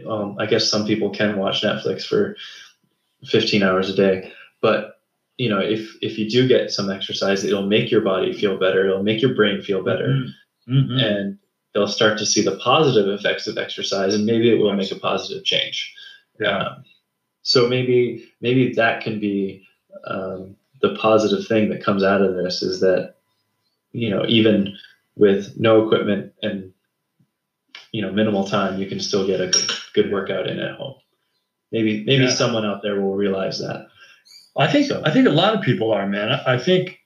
[0.08, 2.36] um, I guess some people can watch Netflix for
[3.26, 5.00] 15 hours a day, but
[5.38, 8.86] you know, if if you do get some exercise, it'll make your body feel better.
[8.86, 10.24] It'll make your brain feel better,
[10.68, 11.02] Mhm.
[11.02, 11.38] and
[11.72, 14.96] they'll start to see the positive effects of exercise, and maybe it will make a
[14.96, 15.94] positive change.
[16.40, 16.84] yeah, Um,
[17.42, 19.66] so maybe maybe that can be
[20.04, 23.14] um, the positive thing that comes out of this is that
[23.92, 24.76] you know even
[25.16, 26.72] with no equipment and
[27.92, 30.94] you know minimal time, you can still get a good, good workout in at home.
[31.70, 32.30] Maybe maybe Yeah.
[32.30, 33.88] someone out there will realize that.
[34.56, 36.30] I think So- I think a lot of people are, man.
[36.32, 36.98] I I think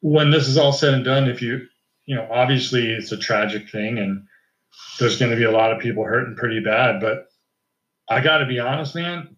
[0.00, 1.66] when this is all said and done, if you
[2.06, 4.26] you know, obviously it's a tragic thing and
[4.98, 7.28] there's gonna be a lot of people hurting pretty bad, but
[8.08, 9.36] I gotta be honest, man.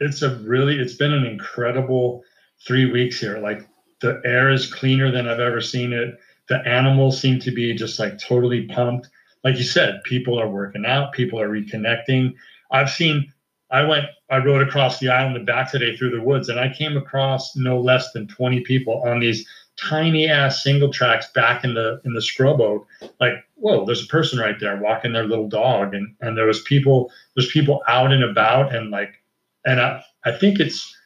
[0.00, 2.22] It's a really it's been an incredible
[2.66, 3.38] three weeks here.
[3.38, 3.66] Like
[4.00, 6.18] the air is cleaner than I've ever seen it.
[6.48, 9.08] The animals seem to be just like totally pumped.
[9.42, 12.34] Like you said, people are working out, people are reconnecting.
[12.70, 13.32] I've seen
[13.70, 16.96] I went, I rode across the island back today through the woods, and I came
[16.96, 22.00] across no less than 20 people on these tiny ass single tracks back in the
[22.04, 22.86] in the scrub oak.
[23.20, 26.62] Like, whoa, there's a person right there walking their little dog, and and there was
[26.62, 29.22] people, there's people out and about, and like,
[29.64, 30.96] and I I think it's,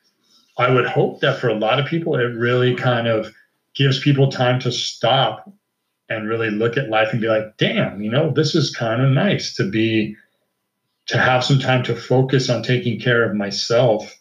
[0.59, 3.33] I would hope that for a lot of people, it really kind of
[3.75, 5.51] gives people time to stop
[6.09, 9.11] and really look at life and be like, damn, you know, this is kind of
[9.11, 10.17] nice to be
[11.07, 14.15] to have some time to focus on taking care of myself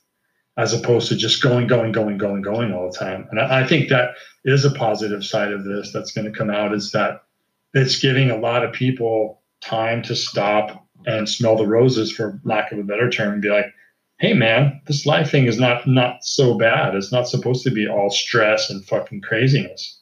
[0.58, 3.28] as opposed to just going, going, going, going, going all the time.
[3.30, 4.12] And I, I think that
[4.46, 7.24] is a positive side of this that's going to come out is that
[7.74, 12.72] it's giving a lot of people time to stop and smell the roses, for lack
[12.72, 13.68] of a better term, and be like,
[14.20, 16.96] hey man, this life thing is not not so bad.
[16.96, 20.02] It's not supposed to be all stress and fucking craziness.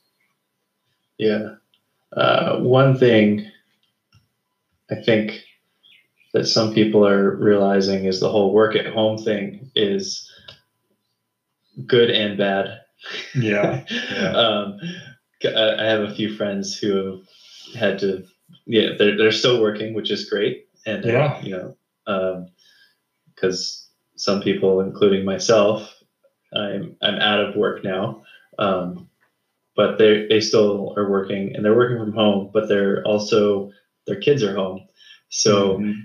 [1.18, 1.56] Yeah.
[2.16, 3.50] Uh, one thing
[4.90, 5.42] I think
[6.34, 10.30] that some people are realizing is the whole work at home thing is
[11.86, 12.82] good and bad.
[13.34, 13.86] Yeah.
[14.12, 14.32] yeah.
[14.32, 14.80] um,
[15.44, 17.22] I have a few friends who
[17.74, 18.26] have had to,
[18.66, 20.68] yeah, they're, they're still working, which is great.
[20.86, 21.26] And, yeah.
[21.26, 22.48] Uh, you know,
[23.34, 23.85] because um,
[24.16, 25.94] some people, including myself,
[26.56, 28.24] I'm, I'm out of work now.
[28.58, 29.10] Um,
[29.76, 33.72] but they they still are working and they're working from home, but they're also
[34.08, 34.88] their kids are home.
[35.30, 36.00] So mm-hmm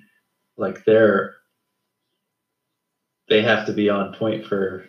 [0.61, 1.35] like they're
[3.29, 4.85] they have to be on point for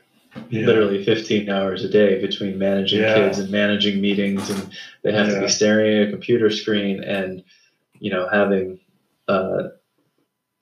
[0.49, 0.65] yeah.
[0.65, 3.15] literally 15 hours a day between managing yeah.
[3.15, 5.35] kids and managing meetings and they have yeah.
[5.35, 7.43] to be staring at a computer screen and
[7.99, 8.79] you know having
[9.27, 9.69] uh,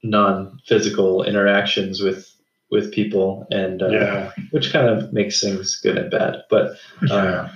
[0.04, 2.32] non-physical interactions with
[2.72, 6.78] with people and uh, which kind of makes things good and bad but
[7.10, 7.50] uh,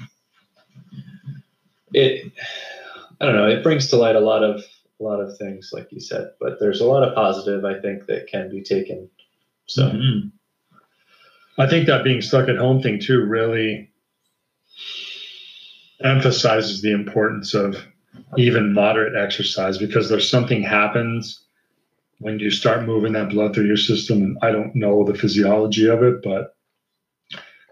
[1.94, 2.32] it
[3.22, 4.64] i don't know it brings to light a lot of
[5.00, 6.32] a lot of things, like you said.
[6.40, 9.10] But there's a lot of positive, I think, that can be taken.
[9.66, 10.30] So mm-hmm.
[11.62, 13.90] I think that being stuck at home thing too really
[16.04, 17.78] emphasizes the importance of
[18.38, 21.43] even moderate exercise because there's something happens
[22.20, 24.22] when you start moving that blood through your system.
[24.22, 26.56] And I don't know the physiology of it, but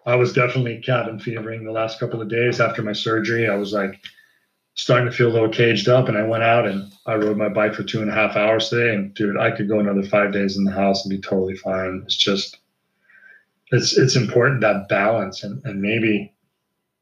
[0.06, 3.48] I was definitely cabin fevering the last couple of days after my surgery.
[3.48, 4.00] I was like,
[4.76, 7.50] starting to feel a little caged up and I went out and I rode my
[7.50, 10.32] bike for two and a half hours today and dude, I could go another five
[10.32, 12.02] days in the house and be totally fine.
[12.06, 12.58] It's just
[13.72, 16.34] it's it's important that balance and, and maybe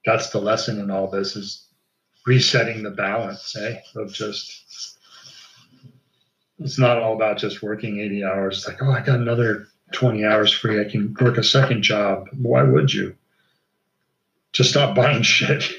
[0.06, 1.68] that's the lesson in all this is
[2.26, 3.80] resetting the balance, eh?
[3.96, 4.99] Of just
[6.60, 8.58] it's not all about just working 80 hours.
[8.58, 10.80] It's like, oh, I got another 20 hours free.
[10.80, 12.28] I can work a second job.
[12.38, 13.16] Why would you?
[14.52, 15.72] Just stop buying shit.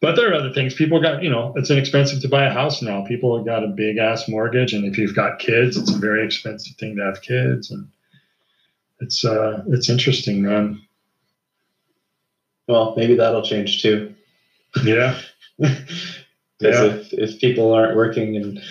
[0.00, 0.72] But there are other things.
[0.72, 3.04] People got, you know, it's inexpensive to buy a house now.
[3.04, 6.24] People have got a big ass mortgage, and if you've got kids, it's a very
[6.24, 7.86] expensive thing to have kids, and
[9.00, 10.80] it's uh, it's interesting, man.
[12.66, 14.14] Well, maybe that'll change too.
[14.82, 15.20] Yeah.
[16.60, 17.18] Because yeah.
[17.18, 18.62] if if people aren't working and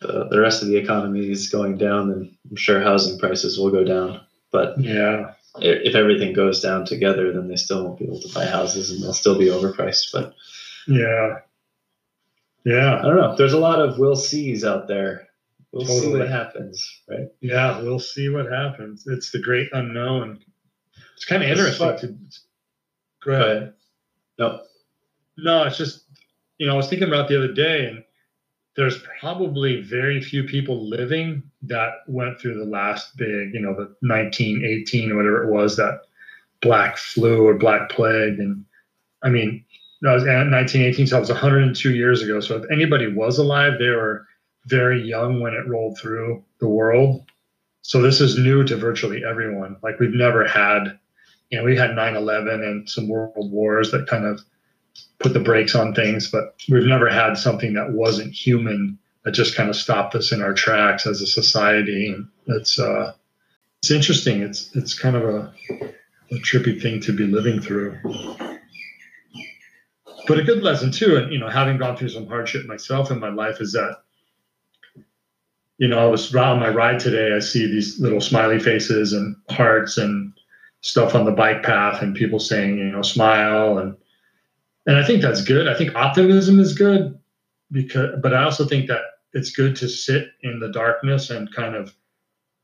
[0.00, 3.70] the, the rest of the economy is going down, then I'm sure housing prices will
[3.70, 4.20] go down.
[4.50, 8.46] But yeah, if everything goes down together, then they still won't be able to buy
[8.46, 10.12] houses and they'll still be overpriced.
[10.12, 10.34] But
[10.86, 11.38] yeah.
[12.64, 12.98] Yeah.
[12.98, 13.36] I don't know.
[13.36, 15.26] There's a lot of we'll sees out there.
[15.72, 16.00] We'll totally.
[16.00, 17.28] see what happens, right?
[17.40, 19.06] Yeah, we'll see what happens.
[19.06, 20.40] It's the great unknown.
[21.14, 22.06] It's kind of interesting to
[23.22, 23.32] go ahead.
[23.32, 23.72] Go ahead.
[24.38, 24.62] No.
[25.36, 26.04] No, it's just
[26.58, 28.04] you know, I was thinking about the other day and
[28.78, 33.92] there's probably very few people living that went through the last big, you know, the
[34.06, 36.02] 1918 or whatever it was, that
[36.62, 38.38] black flu or black plague.
[38.38, 38.64] And
[39.24, 39.64] I mean,
[40.00, 42.38] it was 1918, so it was 102 years ago.
[42.38, 44.24] So if anybody was alive, they were
[44.66, 47.28] very young when it rolled through the world.
[47.82, 49.76] So this is new to virtually everyone.
[49.82, 50.96] Like we've never had,
[51.50, 54.40] you know, we had 9/11 and some world wars that kind of
[55.18, 59.56] put the brakes on things, but we've never had something that wasn't human that just
[59.56, 62.16] kind of stopped us in our tracks as a society.
[62.46, 63.12] It's uh,
[63.80, 64.42] it's interesting.
[64.42, 65.52] It's it's kind of a,
[66.30, 67.98] a trippy thing to be living through
[70.28, 73.18] but a good lesson too, and you know, having gone through some hardship myself in
[73.18, 74.02] my life, is that
[75.78, 77.34] you know, I was on my ride today.
[77.34, 80.32] I see these little smiley faces and hearts and
[80.82, 83.96] stuff on the bike path, and people saying, you know, smile and
[84.88, 85.68] and I think that's good.
[85.68, 87.16] I think optimism is good
[87.70, 89.02] because, but I also think that
[89.34, 91.94] it's good to sit in the darkness and kind of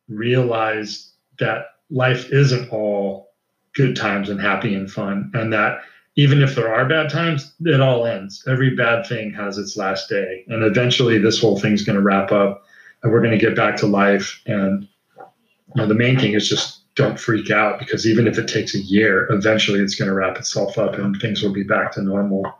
[0.09, 3.35] realize that life isn't all
[3.75, 5.83] good times and happy and fun, and that
[6.17, 8.43] even if there are bad times, it all ends.
[8.47, 10.45] Every bad thing has its last day.
[10.49, 12.63] And eventually this whole thing's going to wrap up
[13.03, 14.41] and we're going to get back to life.
[14.47, 15.27] And you
[15.75, 18.79] know, the main thing is just don't freak out because even if it takes a
[18.79, 22.53] year, eventually it's going to wrap itself up and things will be back to normal.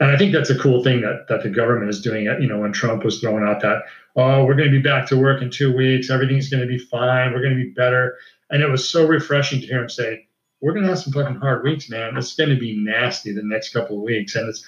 [0.00, 2.24] And I think that's a cool thing that that the government is doing.
[2.24, 3.82] You know, when Trump was throwing out that,
[4.16, 6.78] oh, we're going to be back to work in two weeks, everything's going to be
[6.78, 8.16] fine, we're going to be better,
[8.50, 10.26] and it was so refreshing to hear him say,
[10.60, 12.16] we're going to have some fucking hard weeks, man.
[12.16, 14.64] It's going to be nasty the next couple of weeks, and it's.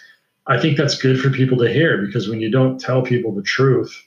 [0.47, 3.41] I think that's good for people to hear because when you don't tell people the
[3.41, 3.99] truth,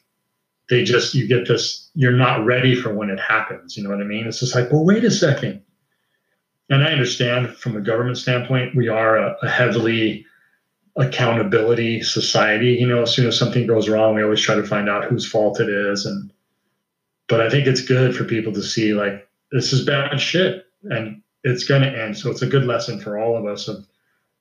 [0.70, 1.90] they just you get this.
[1.96, 3.78] You're not ready for when it happens.
[3.78, 4.28] You know what I mean?
[4.28, 5.62] It's just like, well, wait a second.
[6.70, 10.26] And I understand from a government standpoint, we are a, a heavily
[10.98, 12.74] accountability society.
[12.74, 15.30] You know, as soon as something goes wrong, we always try to find out whose
[15.30, 16.06] fault it is.
[16.06, 16.32] And
[17.28, 21.22] but I think it's good for people to see like this is bad shit and
[21.44, 22.18] it's going to end.
[22.18, 23.86] So it's a good lesson for all of us of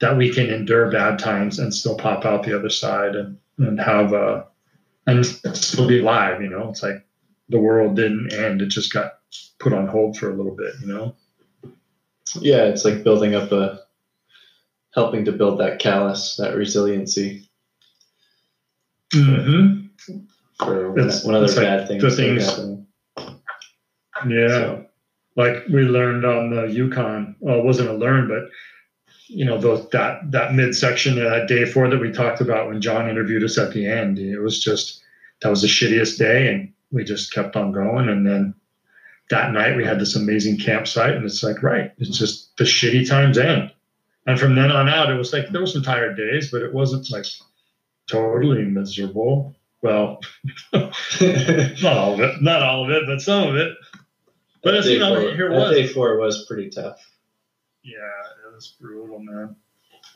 [0.00, 3.80] that we can endure bad times and still pop out the other side and and
[3.80, 4.46] have a
[5.06, 6.42] and still be alive.
[6.42, 7.04] You know, it's like
[7.48, 9.18] the world didn't end; it just got
[9.58, 10.74] put on hold for a little bit.
[10.80, 11.16] You know.
[12.40, 13.80] Yeah, it's like building up a
[14.94, 17.42] helping to build that callus, that resiliency
[19.14, 19.86] Mm-hmm.
[20.58, 22.58] for when, It's- when other it's like bad things the things-
[24.28, 24.48] Yeah.
[24.48, 24.86] So,
[25.36, 27.36] like we learned on the Yukon.
[27.40, 28.48] Well, it wasn't a learn, but
[29.28, 32.80] you know, those that that midsection of that day four that we talked about when
[32.80, 34.18] John interviewed us at the end.
[34.18, 35.02] It was just
[35.40, 38.08] that was the shittiest day, and we just kept on going.
[38.08, 38.54] And then
[39.30, 43.08] that night we had this amazing campsite, and it's like, right, it's just the shitty
[43.08, 43.72] times end.
[44.26, 46.72] And from then on out, it was like there were some tired days, but it
[46.72, 47.26] wasn't like
[48.08, 49.54] totally miserable.
[49.82, 50.20] Well,
[50.72, 53.76] not all of it, not all of it, but some of it.
[54.62, 56.98] But it's, you day know, four- here was day four was pretty tough.
[57.84, 57.98] Yeah,
[58.56, 59.54] was brutal, man.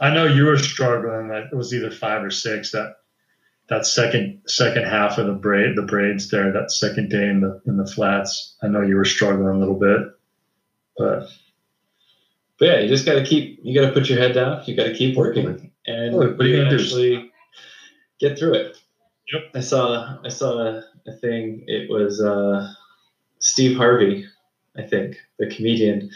[0.01, 1.29] I know you were struggling.
[1.29, 2.73] That it was either five or six.
[2.73, 2.97] That
[3.69, 6.51] that second second half of the braid, the braids there.
[6.53, 8.57] That second day in the in the flats.
[8.63, 10.01] I know you were struggling a little bit,
[10.97, 11.29] but
[12.59, 13.61] But yeah, you just got to keep.
[13.63, 14.63] You got to put your head down.
[14.67, 16.77] You got to keep working, and What- are you gonna do?
[16.83, 17.33] actually
[18.19, 18.77] get through it.
[19.33, 19.43] Yep.
[19.55, 20.19] I saw.
[20.25, 21.65] I saw a, a thing.
[21.67, 22.73] It was uh,
[23.39, 24.27] Steve Harvey,
[24.77, 26.11] I think, the comedian.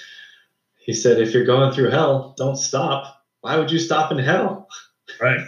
[0.85, 3.23] He said, "If you're going through hell, don't stop.
[3.41, 4.69] Why would you stop in hell?"
[5.21, 5.47] right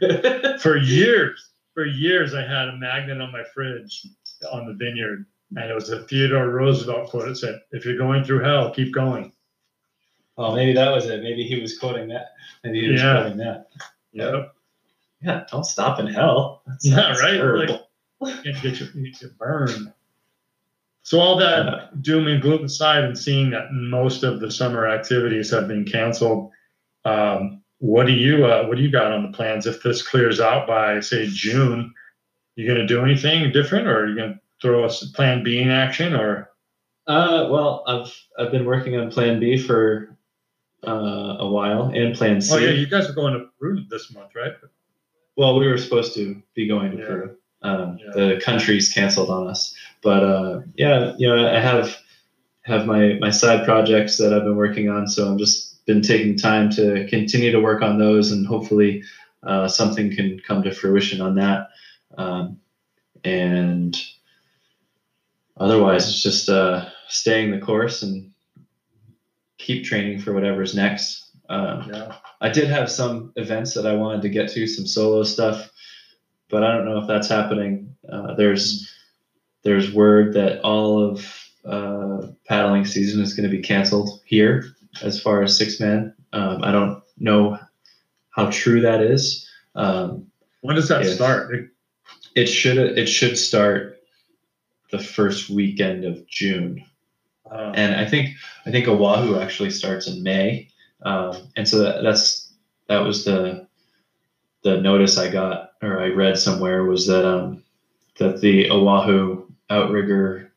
[0.60, 4.06] for years, for years, I had a magnet on my fridge
[4.52, 5.24] on the vineyard,
[5.56, 7.28] and it was a Theodore Roosevelt quote.
[7.28, 9.32] It said, "If you're going through hell, keep going."
[10.38, 11.22] oh, maybe that was it.
[11.22, 12.28] Maybe he was quoting that.
[12.64, 13.20] Maybe he was Yeah.
[13.20, 13.68] quoting that.
[14.12, 14.54] Yep.
[15.20, 16.62] Yeah, don't stop in hell.
[16.66, 17.36] That Yeah, right?
[17.36, 17.88] terrible.
[18.18, 19.92] Like, you get your, you get burned.
[21.04, 25.50] So all that doom and gloom aside, and seeing that most of the summer activities
[25.50, 26.50] have been canceled,
[27.04, 30.38] um, what do you uh, what do you got on the plans if this clears
[30.40, 31.92] out by say June?
[32.54, 35.42] You going to do anything different, or are you going to throw a s- Plan
[35.42, 36.50] B in action, or
[37.08, 40.16] Uh, well, I've I've been working on Plan B for
[40.86, 42.54] uh, a while, and Plan C.
[42.54, 44.52] oh yeah, you guys are going to Peru this month, right?
[45.36, 47.06] well, we were supposed to be going to Yeah.
[47.06, 47.36] Peru.
[47.62, 48.10] Um, Yeah.
[48.14, 51.96] The country's canceled on us, but uh, yeah, you know, I have
[52.62, 56.36] have my my side projects that I've been working on, so I'm just been taking
[56.36, 59.02] time to continue to work on those, and hopefully
[59.42, 61.68] uh, something can come to fruition on that.
[62.18, 62.58] Um,
[63.24, 64.00] and
[65.56, 68.30] otherwise, it's just uh, staying the course and
[69.58, 71.30] keep training for whatever's next.
[71.48, 72.14] Um, Yeah.
[72.40, 75.70] I did have some events that I wanted to get to, some solo stuff,
[76.52, 77.96] but I don't know if that's happening.
[78.08, 78.88] Uh, there's
[79.64, 81.26] there's word that all of
[81.64, 84.66] uh, paddling season is going to be canceled here
[85.02, 86.14] as far as six man.
[86.32, 87.58] Um, I don't know
[88.30, 89.48] how true that is.
[89.74, 90.26] Um,
[90.60, 91.52] When does that start?
[91.54, 91.68] It-
[92.46, 93.98] should it should start
[94.90, 96.82] the first weekend of June
[97.52, 100.68] uh, and I think I think Oahu actually starts in May,
[101.02, 102.52] um, and so that, that's
[102.88, 103.66] that was the
[104.62, 107.62] the notice I got or I read somewhere was that um,
[108.18, 110.52] that the Oahu outrigger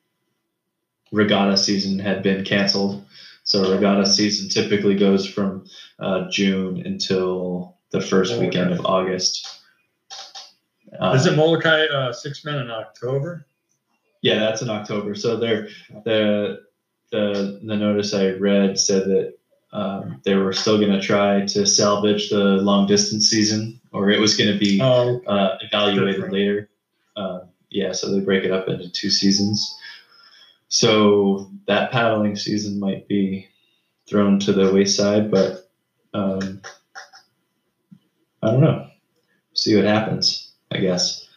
[1.11, 3.05] regatta season had been canceled.
[3.43, 5.65] So regatta season typically goes from
[5.99, 9.61] uh, June until the first Oh, weekend of August.
[10.99, 13.45] Uh, is it Molokai uh, six men in October?
[14.21, 15.13] Yeah, that's in October.
[15.15, 15.69] So there,
[16.03, 16.63] the
[17.11, 19.34] the the notice I read said that
[19.75, 24.19] um, they were still going to try to salvage the long distance season, or it
[24.19, 26.33] was going to be Oh, uh, evaluated Different.
[26.33, 26.69] later.
[27.15, 29.77] Uh, yeah, so they break it up into two seasons.
[30.69, 33.47] So that paddling season might be
[34.09, 35.69] thrown to the wayside, but
[36.13, 36.61] um,
[38.41, 38.87] I don't know.
[39.53, 41.27] See what happens, I guess.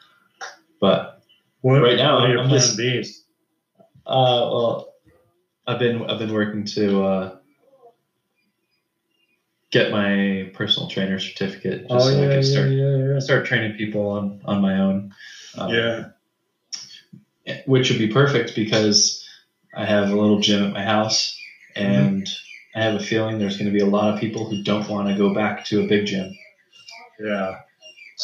[0.80, 1.22] But
[1.62, 3.24] what, Right now, what are your I'm plan just-?
[4.07, 4.95] Uh, well,
[5.66, 7.38] I've been I've been working to uh,
[9.70, 14.40] get my personal trainer certificate, just so I can start yeah, start training people on
[14.44, 15.12] on my own.
[15.56, 16.04] Um, yeah.
[17.66, 19.26] which would be perfect because
[19.74, 21.36] I have a little gym at my house,
[21.76, 22.26] and
[22.74, 25.08] I have a feeling there's going to be a lot of people who don't want
[25.08, 26.30] to go back to a big gym.
[27.18, 27.54] Yeah.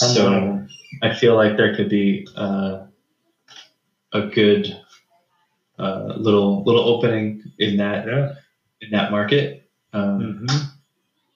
[0.03, 0.68] I'm one of So 'em.
[1.03, 2.84] I feel like there could be uh,
[4.12, 4.74] a good
[5.78, 8.32] uh, little little opening in that Yeah.
[8.80, 9.68] in that market.
[9.92, 10.74] Um, hmm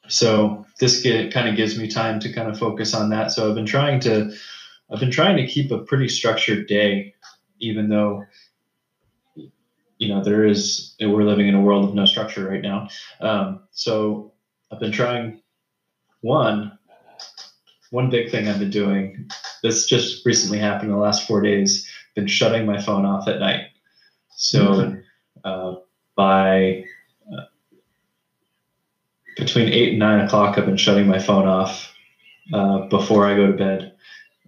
[0.09, 3.31] so this get, kind of gives me time to kind of focus on that.
[3.31, 4.33] So I've been trying to
[4.91, 7.15] I've been trying to keep a pretty structured day,
[7.61, 8.25] even though
[9.99, 12.89] you know there is we're living in a world of no structure right now.
[13.21, 14.33] Um, so
[14.71, 15.43] I've been trying
[16.23, 16.79] one
[17.91, 19.29] one big thing I've been doing.
[19.63, 21.89] This just recently happened in the last four days.
[22.15, 23.67] Been shutting my phone off at night.
[24.31, 24.97] So
[25.45, 25.75] uh,
[26.17, 26.85] by
[29.39, 31.93] between eight and nine o'clock, I've been shutting my phone off
[32.53, 33.95] uh, before I go to bed.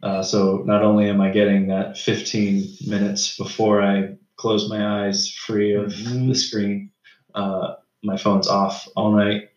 [0.03, 5.31] Uh, so not only am I getting that 15 minutes before I close my eyes,
[5.31, 6.29] free of Mhm.
[6.29, 6.91] the screen,
[7.35, 9.51] uh, my phone's off all night,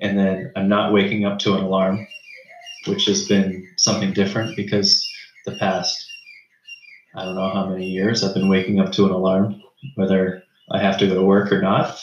[0.00, 2.06] and then I'm not waking up to an alarm,
[2.86, 5.06] which has been something different because
[5.46, 6.02] the past
[7.14, 9.62] I don't know how many years I've been waking up to an alarm,
[9.94, 11.98] whether I have to go to work or not,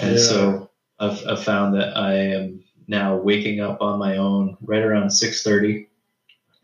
[0.00, 0.18] and Yeah.
[0.18, 0.65] so
[0.98, 5.86] I've, I've found that I am now waking up on my own right around 6:30.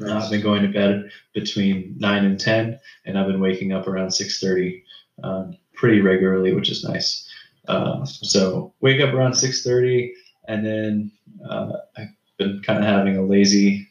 [0.01, 3.87] Uh, I've been going to bed between nine and ten, and I've been waking up
[3.87, 4.83] around 6:30
[5.23, 7.29] um, pretty regularly, which is nice.
[7.69, 10.13] Uh, so wake up around 6:30,
[10.49, 11.13] and then
[11.49, 12.09] uh, I've
[12.39, 13.89] been kind of having a lazy,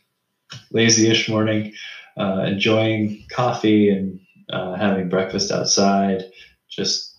[0.72, 1.74] lazy-ish morning,
[2.18, 4.20] uh, enjoying coffee and
[4.50, 6.24] uh, having breakfast outside,
[6.70, 7.11] just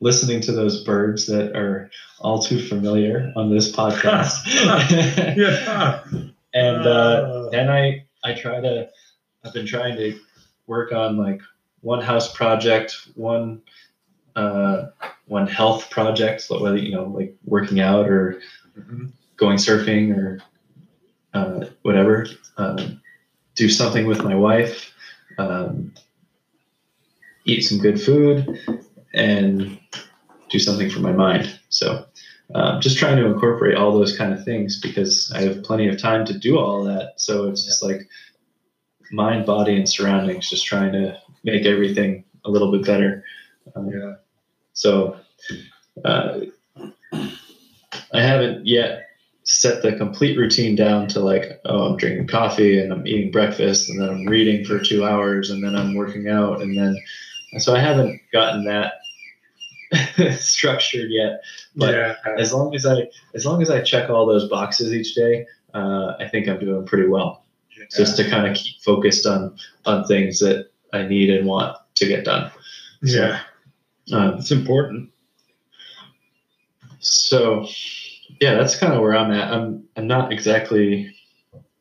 [0.00, 1.90] listening to those birds that are
[2.20, 4.44] all too familiar on this podcast.
[5.36, 6.04] Yeah.
[6.54, 8.88] and uh, then I I try to
[9.44, 10.18] I've been trying to
[10.66, 11.40] work on like
[11.80, 13.62] one house project, one
[14.34, 14.86] uh,
[15.26, 18.40] one health project, whether you know like working out or
[18.78, 19.10] Mhm.
[19.38, 20.38] going surfing or
[21.32, 22.26] uh, whatever.
[22.58, 23.00] Um,
[23.54, 24.92] do something with my wife.
[25.38, 25.94] Um,
[27.46, 28.58] eat some good food
[29.16, 29.78] and
[30.50, 31.58] do something for my mind.
[31.68, 32.06] So.
[32.54, 36.00] Um, just trying to incorporate all those kind of things because I have plenty of
[36.00, 37.14] time to do all that.
[37.16, 38.08] So it's just like
[39.10, 43.24] mind, body, and surroundings, just trying to make everything a little bit better.
[43.74, 44.14] Um, Yeah.
[44.74, 45.16] so
[46.04, 46.40] uh,
[47.12, 49.08] I haven't yet
[49.44, 53.88] set the complete routine down to like, oh, I'm drinking coffee and I'm eating breakfast
[53.88, 56.96] and then I'm reading for two hours and then I'm working out and then
[57.58, 58.94] so I haven't gotten that
[60.38, 61.40] structured yet.
[61.74, 62.14] But yeah.
[62.38, 66.14] as long as I as long as I check all those boxes each day, uh,
[66.18, 67.44] I think I'm doing pretty well.
[67.94, 72.06] Just to kind of keep focused on on things that I need and want to
[72.06, 72.50] get done.
[73.02, 73.40] yeah.
[74.12, 75.10] Um, It's important.
[77.00, 77.66] so
[78.40, 79.52] yeah, that's kind of where I'm at.
[79.52, 81.14] I'm I'm not exactly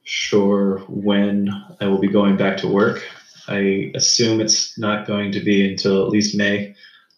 [0.04, 1.50] sure when
[1.82, 3.04] I will be going back to work.
[3.48, 6.76] I assume it's not going to be until at least May,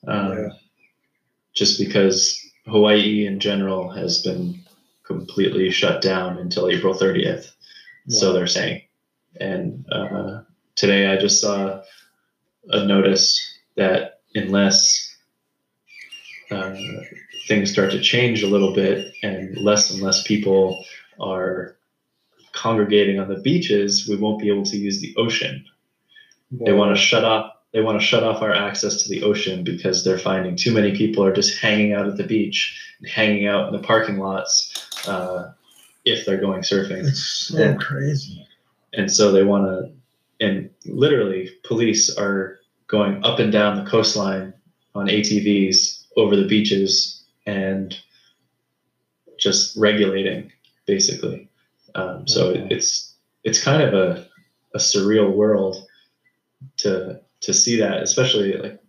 [0.07, 0.47] um, Yeah.
[1.57, 4.59] Just because Hawaii in general has been
[5.03, 7.51] completely shut down until April 30th.
[8.09, 8.83] So they're saying.
[9.39, 10.41] And uh,
[10.75, 11.81] today I just saw
[12.69, 15.15] a notice that unless
[16.51, 16.75] uh,
[17.47, 20.83] things start to change a little bit and less and less people
[21.19, 21.75] are
[22.53, 25.65] congregating on the beaches, we won't be able to use the ocean.
[26.51, 27.51] They want to shut off.
[27.73, 30.95] They want to shut off our access to the ocean because they're finding too many
[30.95, 34.73] people are just hanging out at the beach and hanging out in the parking lots
[35.07, 35.51] uh,
[36.05, 37.75] if they're going surfing It's so Yeah.
[37.75, 38.45] crazy.
[38.93, 39.91] and so they want to
[40.39, 44.53] and literally police are going up and down the coastline
[44.95, 47.97] on atvs over the beaches and
[49.37, 50.51] just regulating
[50.85, 51.49] basically
[51.95, 52.67] um, so Okay.
[52.71, 53.13] it's
[53.43, 54.25] it's kind of a,
[54.73, 55.85] a surreal world
[56.77, 58.79] to to see that especially like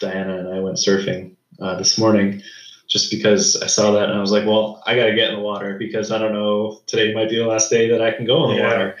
[0.00, 2.40] diana and i went surfing uh, this morning
[2.88, 5.36] just because i saw that and i was like well i got to get in
[5.36, 8.24] the water because i don't know today might be the last day that i can
[8.26, 8.68] go in the Yeah.
[8.68, 8.96] water.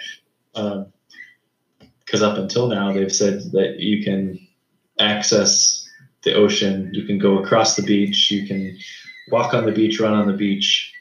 [2.04, 4.38] Because up until now they've said that you can
[4.98, 5.88] access
[6.24, 8.76] the ocean you can go across the beach you can
[9.30, 10.92] walk on the beach run on the beach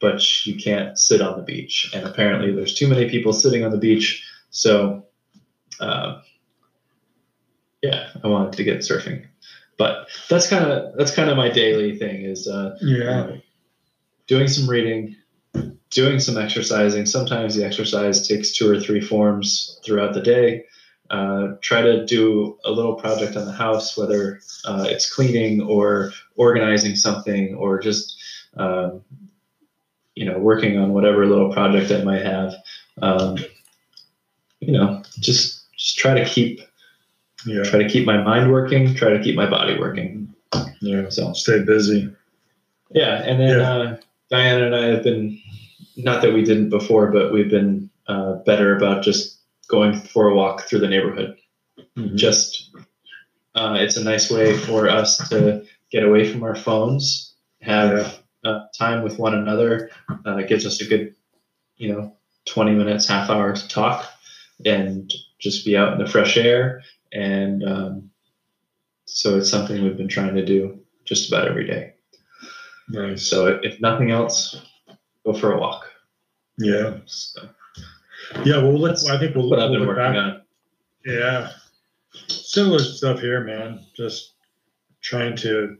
[0.00, 1.90] but you can't sit on the beach.
[1.94, 4.22] And apparently there's too many people sitting on the beach.
[4.50, 5.06] So
[5.80, 6.20] uh,
[7.86, 9.18] yeah i wanted to get surfing
[9.76, 9.92] but
[10.30, 13.20] that's kind of that's kind of my daily thing is uh, Yeah.
[13.20, 13.36] uh,
[14.28, 15.16] doing some reading,
[15.90, 17.06] doing some exercising.
[17.06, 20.64] Sometimes the exercise takes two or three forms throughout the day.
[21.10, 26.12] Uh, try to do a little project on the house, whether uh, it's cleaning or
[26.36, 28.16] organizing something or just
[28.56, 29.02] um,
[30.14, 32.54] you know working on whatever little project I might have.
[33.02, 33.38] Um,
[34.60, 36.60] you know, just just try to keep
[37.46, 37.62] Yeah.
[37.62, 40.34] try to keep my mind working, try to keep my body working.
[40.80, 41.08] Yeah.
[41.08, 42.10] So Stay busy.
[42.90, 43.72] yeah, and then Yeah.
[43.72, 43.96] Uh,
[44.30, 45.38] Diana and I have been
[45.96, 49.38] not that we didn't before, but we've been uh, better about just
[49.68, 51.36] going for a walk through the neighborhood.
[51.96, 52.16] Mm-hmm.
[52.16, 52.70] Just
[53.54, 58.60] uh, it's a nice way for us to get away from our phones, have uh,
[58.76, 59.90] time with one another.
[60.26, 61.14] Uh, it gives us a good,
[61.76, 62.16] you know,
[62.46, 64.04] twenty minutes, half hour to talk,
[64.64, 66.82] and just be out in the fresh air.
[67.14, 68.10] And um,
[69.04, 71.94] so it's something we've been trying to do just about every day.
[72.88, 73.26] Nice.
[73.26, 74.60] So if, if nothing else,
[75.24, 75.90] go for a walk.
[76.58, 76.98] Yeah.
[77.06, 77.48] So
[78.44, 78.58] Yeah.
[78.58, 79.08] Well, let's.
[79.08, 80.16] I think we'll, what I've been look working back.
[80.16, 80.42] on.
[81.04, 81.50] Yeah.
[82.28, 83.80] Similar stuff here, man.
[83.96, 84.34] Just
[85.00, 85.76] trying to.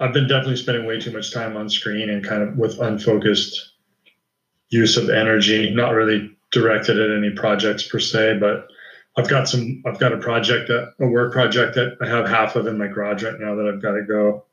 [0.00, 3.72] I've been definitely spending way too much time on screen and kind of with unfocused
[4.68, 8.68] use of energy, not really directed at any projects per se, but
[9.18, 12.54] I've got some, I've got a project that, a work project that I have half
[12.54, 14.44] of in my garage right now that I've got to go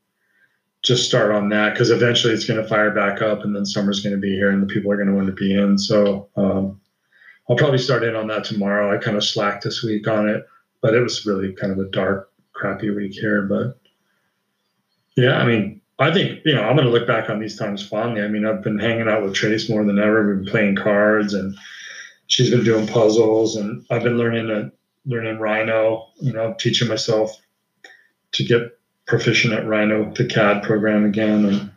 [0.81, 4.01] just start on that because eventually it's going to fire back up and then summer's
[4.01, 5.77] going to be here and the people are going to want to be in.
[5.77, 6.81] So, um,
[7.47, 8.91] I'll probably start in on that tomorrow.
[8.91, 10.43] I kind of slacked this week on it,
[10.81, 13.43] but it was really kind of a dark, crappy week here.
[13.43, 13.79] But
[15.15, 17.87] yeah, I mean, I think, you know, I'm going to look back on these times
[17.87, 18.23] fondly.
[18.23, 20.27] I mean, I've been hanging out with Trace more than ever.
[20.27, 21.55] We've been playing cards and
[22.27, 24.71] she's been doing puzzles and I've been learning
[25.05, 27.39] learning Rhino, you know, teaching myself
[28.33, 31.45] to get proficient at Rhino, the CAD program again.
[31.45, 31.71] And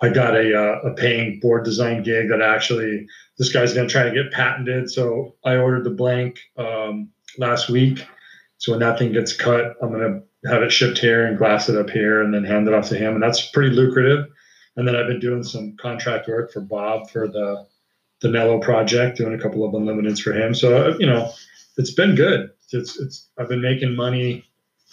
[0.00, 3.06] I got a, uh, a paying board design gig that actually
[3.38, 4.90] this guy's going to try to get patented.
[4.90, 8.06] So I ordered the blank um, last week.
[8.58, 11.68] So when that thing gets cut, I'm going to have it shipped here and glass
[11.68, 13.14] it up here and then hand it off to him.
[13.14, 14.26] And that's pretty lucrative.
[14.76, 17.66] And then I've been doing some contract work for Bob for the
[18.20, 20.54] the Nello project, doing a couple of unlimiteds for him.
[20.54, 21.30] So uh, you know,
[21.76, 22.50] it's been good.
[22.72, 24.44] It's it's I've been making money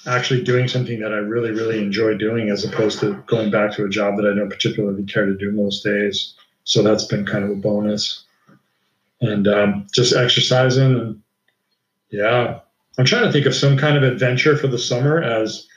[0.05, 3.85] actually doing something that I really really enjoy doing as opposed to going back to
[3.85, 6.35] a job that I don't particularly care to do most days.
[6.65, 8.23] So that's been kind of a bonus.
[9.21, 11.21] And um, just exercising and
[12.09, 12.59] yeah,
[12.97, 15.67] I'm trying to think of some kind of adventure for the summer as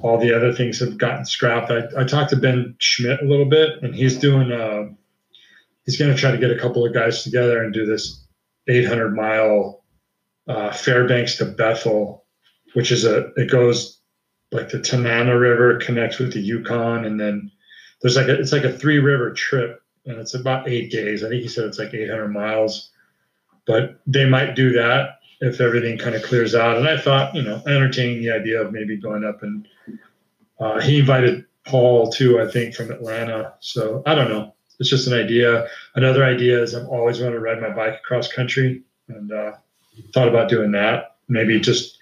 [0.00, 1.70] all the other things have gotten scrapped.
[1.70, 4.50] I, I talked to Ben Schmidt a little bit, and he's doing.
[4.50, 4.88] Uh,
[5.84, 8.24] he's going to try to get a couple of guys together and do this
[8.68, 9.84] 800 mile
[10.48, 12.24] uh, Fairbanks to Bethel,
[12.74, 13.30] which is a.
[13.36, 14.00] It goes
[14.52, 17.50] like the Tanana River connects with the Yukon, and then
[18.02, 21.24] there's like a, it's like a three river trip, and it's about eight days.
[21.24, 22.90] I think he said it's like 800 miles,
[23.66, 26.76] but they might do that if everything kind of clears out.
[26.76, 29.66] And I thought, you know, entertaining the idea of maybe going up and
[30.60, 33.54] uh, he invited Paul too, I think, from Atlanta.
[33.60, 34.54] So I don't know.
[34.80, 35.68] It's just an idea.
[35.94, 39.52] Another idea is I've always wanted to ride my bike across country and uh,
[40.12, 41.16] thought about doing that.
[41.28, 41.98] Maybe just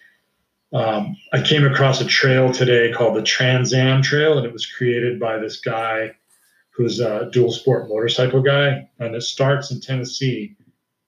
[0.72, 4.66] um, I came across a trail today called the Trans Am Trail, and it was
[4.66, 6.12] created by this guy
[6.70, 10.56] who's a dual sport motorcycle guy, and it starts in Tennessee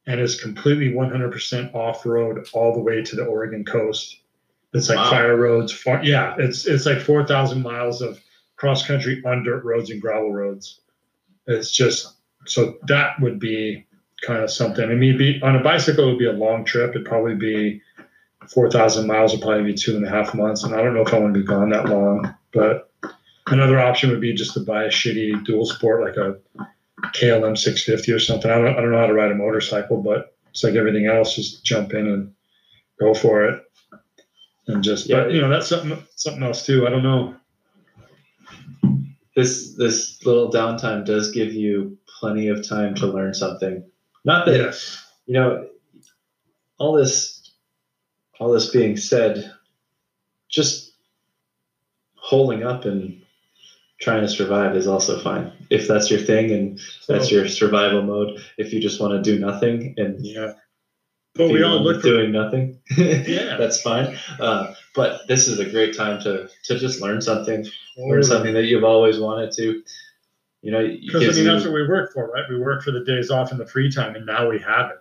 [0.07, 4.19] and is completely 100% off road all the way to the Oregon coast.
[4.75, 5.11] It's like Wow.
[5.11, 5.73] fire roads.
[5.73, 8.21] Far, yeah, it's it's like 4,000 miles of
[8.57, 10.81] cross country on dirt roads and gravel roads.
[11.47, 12.15] It's just
[12.47, 13.87] so that would be
[14.27, 14.91] kind of something.
[14.91, 16.91] I mean, be, on a bicycle, it would be a long trip.
[16.91, 17.81] It'd probably be
[18.53, 20.65] 4,000 miles, would probably be two and a half months.
[20.65, 22.35] And I don't know if I want to be gone that long.
[22.53, 22.91] But
[23.47, 26.39] another option would be just to buy a shitty dual sport like a
[27.13, 28.51] KLR 650 or something.
[28.51, 31.35] I don't, I don't know how to ride a motorcycle, but it's like everything else.
[31.35, 32.33] Just jump in and
[33.01, 33.63] go for it,
[34.69, 35.07] and just.
[35.07, 35.25] Yeah.
[35.25, 36.87] But you know, that's something something else too.
[36.87, 37.35] I don't know.
[39.35, 43.85] This this little downtime does give you plenty of time to learn something.
[44.25, 45.05] Not that Yes.
[45.27, 45.69] you know
[46.79, 47.53] all this
[48.41, 49.53] all this being said,
[50.49, 50.93] just
[52.17, 53.21] holding up and
[54.01, 55.53] trying to survive is also fine.
[55.71, 59.39] If that's your thing and that's your survival mode, if you just want to do
[59.39, 60.55] nothing and Yeah.
[61.37, 63.57] But we all look doing nothing, Yeah.
[63.59, 64.17] that's fine.
[64.39, 67.67] Uh, but this is a great time to to just learn something,
[67.97, 69.83] learn something that you've always wanted to.
[70.63, 72.45] You know, Because I mean, you- that's what we work for, right?
[72.49, 74.97] We work for the days off and the free time, and now we have it.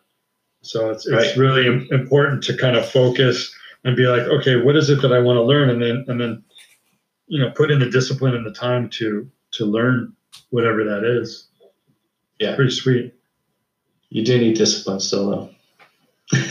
[0.61, 1.37] So it's it's Right.
[1.37, 3.53] really important to kind of focus
[3.83, 6.19] and be like, okay, what is it that I want to learn, and then and
[6.19, 6.43] then,
[7.27, 10.13] you know, put in the discipline and the time to to learn
[10.49, 11.47] whatever that is.
[12.39, 12.55] Yeah.
[12.55, 13.13] pretty sweet.
[14.09, 15.49] You do need discipline still, though.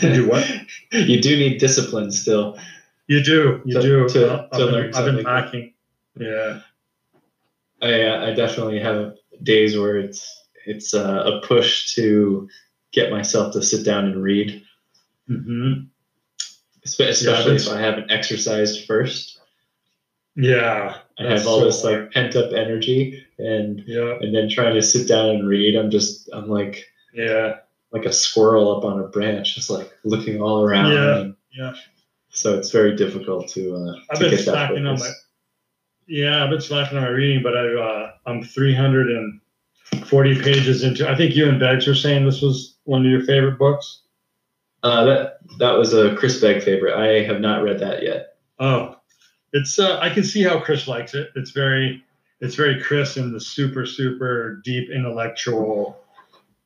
[0.02, 0.48] You do what?
[0.92, 2.58] you do need discipline still.
[3.08, 4.08] You do, you To- do.
[4.08, 5.72] to- I've, to been, learn I've been lacking.
[6.18, 6.60] Yeah,
[7.80, 10.26] I uh, I definitely have days where it's
[10.66, 12.48] it's uh, a push to
[12.92, 14.62] get myself to sit down and read,
[15.26, 15.72] hmm
[16.86, 19.40] espe- especially that's- if I haven't exercised first.
[20.36, 20.98] yeah.
[21.18, 22.02] I have all so this hard.
[22.04, 25.90] like pent up energy, and Yeah, and then trying to sit down and read, I'm
[25.90, 27.56] just I'm like yeah,
[27.92, 30.92] like a squirrel up on a branch, just like looking all around.
[30.92, 31.74] Yeah, yeah.
[32.30, 35.10] So it's very difficult to uh, I've to been get that slacking on my.
[36.06, 41.08] Yeah, I've been slacking on my reading, but I uh, I'm 340 pages into.
[41.08, 44.00] I think you and Beggs were saying this was one of your favorite books.
[44.82, 46.94] Uh, that that was a Chris Begg favorite.
[46.94, 48.36] I have not read that yet.
[48.58, 48.96] Oh,
[49.52, 51.30] it's uh, I can see how Chris likes it.
[51.36, 52.02] It's very
[52.40, 56.02] it's very Chris in the super super deep intellectual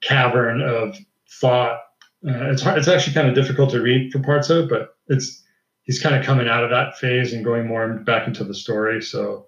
[0.00, 0.96] cavern of
[1.40, 1.80] thought.
[2.26, 4.96] Uh, it's hard, it's actually kind of difficult to read for parts of it, but
[5.08, 5.42] it's
[5.82, 9.00] he's kind of coming out of that phase and going more back into the story.
[9.02, 9.46] So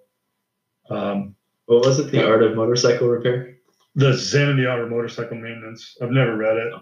[0.90, 1.34] um,
[1.66, 2.10] What was it?
[2.10, 3.56] The Art of Motorcycle Repair.
[3.94, 5.96] the Zen and the Art of Motorcycle Maintenance.
[6.00, 6.72] I've never read it.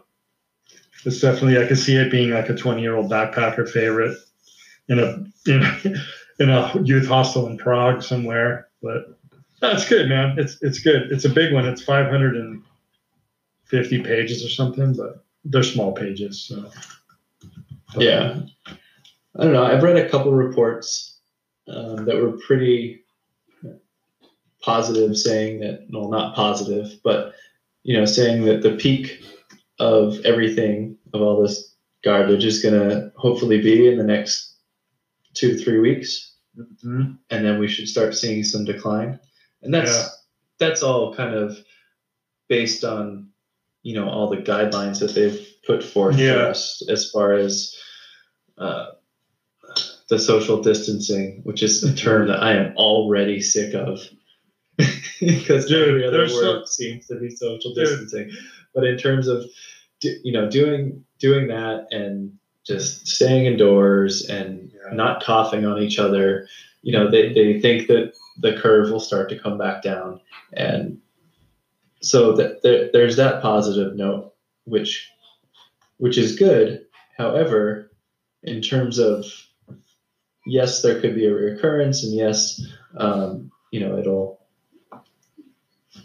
[1.04, 4.18] It's definitely I could see it being like a 20 year old backpacker favorite
[4.88, 5.94] in a in a,
[6.40, 8.68] in a youth hostel in Prague somewhere.
[8.82, 9.18] But
[9.60, 10.36] that's good, man.
[10.38, 11.10] It's it's good.
[11.12, 11.64] It's a big one.
[11.66, 11.82] It's
[13.70, 16.40] 550 pages or something, but they're small pages.
[16.42, 16.70] So
[17.94, 18.42] But, Yeah.
[19.38, 19.64] I don't know.
[19.64, 21.18] I've read a couple reports
[21.68, 23.04] um, that were pretty
[24.62, 27.34] positive, saying that well, not positive, but
[27.82, 29.22] you know, saying that the peak
[29.78, 34.54] of everything of all this garbage is going to hopefully be in the next
[35.34, 37.18] two three weeks, mhm.
[37.30, 39.20] and then we should start seeing some decline.
[39.62, 40.08] And that's Yeah.
[40.58, 41.56] that's all kind of
[42.48, 43.28] based on
[43.86, 46.34] you know all the guidelines that they've put forth Yeah.
[46.34, 47.72] for us as far as
[48.58, 48.86] uh,
[50.08, 54.00] the social distancing, which is a term that I am already sick of.
[55.20, 57.84] Because Dude, every other word so- seems to be social Dude.
[57.86, 58.30] distancing,
[58.74, 59.44] but in terms of
[60.02, 62.32] you know doing doing that and
[62.66, 64.94] just staying indoors and Yeah.
[64.94, 66.46] not coughing on each other,
[66.82, 68.12] you know they, they think that
[68.44, 70.20] the curve will start to come back down
[70.52, 70.98] and
[72.06, 74.32] so that there, there's that positive note
[74.64, 75.10] which
[75.98, 76.86] which is good
[77.18, 77.90] however
[78.42, 79.24] in terms of
[80.46, 82.60] yes there could be a recurrence and yes
[82.96, 84.40] um, you know it'll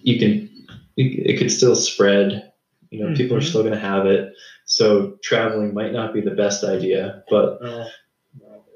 [0.02, 0.50] you can
[0.98, 2.52] it, it could still spread
[2.90, 3.50] you know people are Mhm.
[3.50, 4.34] still going to have it
[4.66, 7.86] so traveling might not be the best idea but no.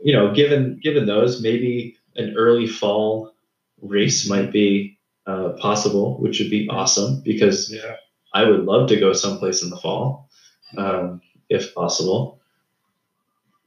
[0.04, 3.34] you know, given given those, maybe an early fall
[3.82, 4.95] race might be
[5.28, 7.96] uh, possible, which would be awesome because Yeah.
[8.34, 10.30] I would love to go someplace in the fall,
[10.78, 12.40] um, if possible.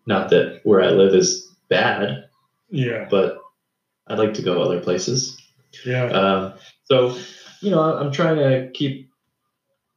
[0.06, 2.24] Not that where I live is bad,
[2.70, 3.06] Yeah.
[3.10, 3.38] but
[4.06, 5.36] I'd like to go other places.
[5.84, 6.06] Yeah.
[6.06, 6.52] Um,
[6.84, 7.16] so,
[7.60, 9.10] you know, I'm trying to keep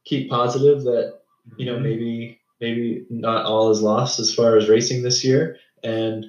[0.04, 1.20] keep positive that
[1.56, 1.82] you know Mhm.
[1.82, 6.26] maybe maybe not all is lost as far as racing this year and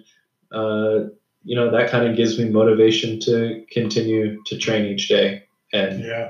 [0.52, 1.06] uh,
[1.44, 6.04] you know that kind of gives me motivation to continue to train each day and
[6.04, 6.30] Yeah.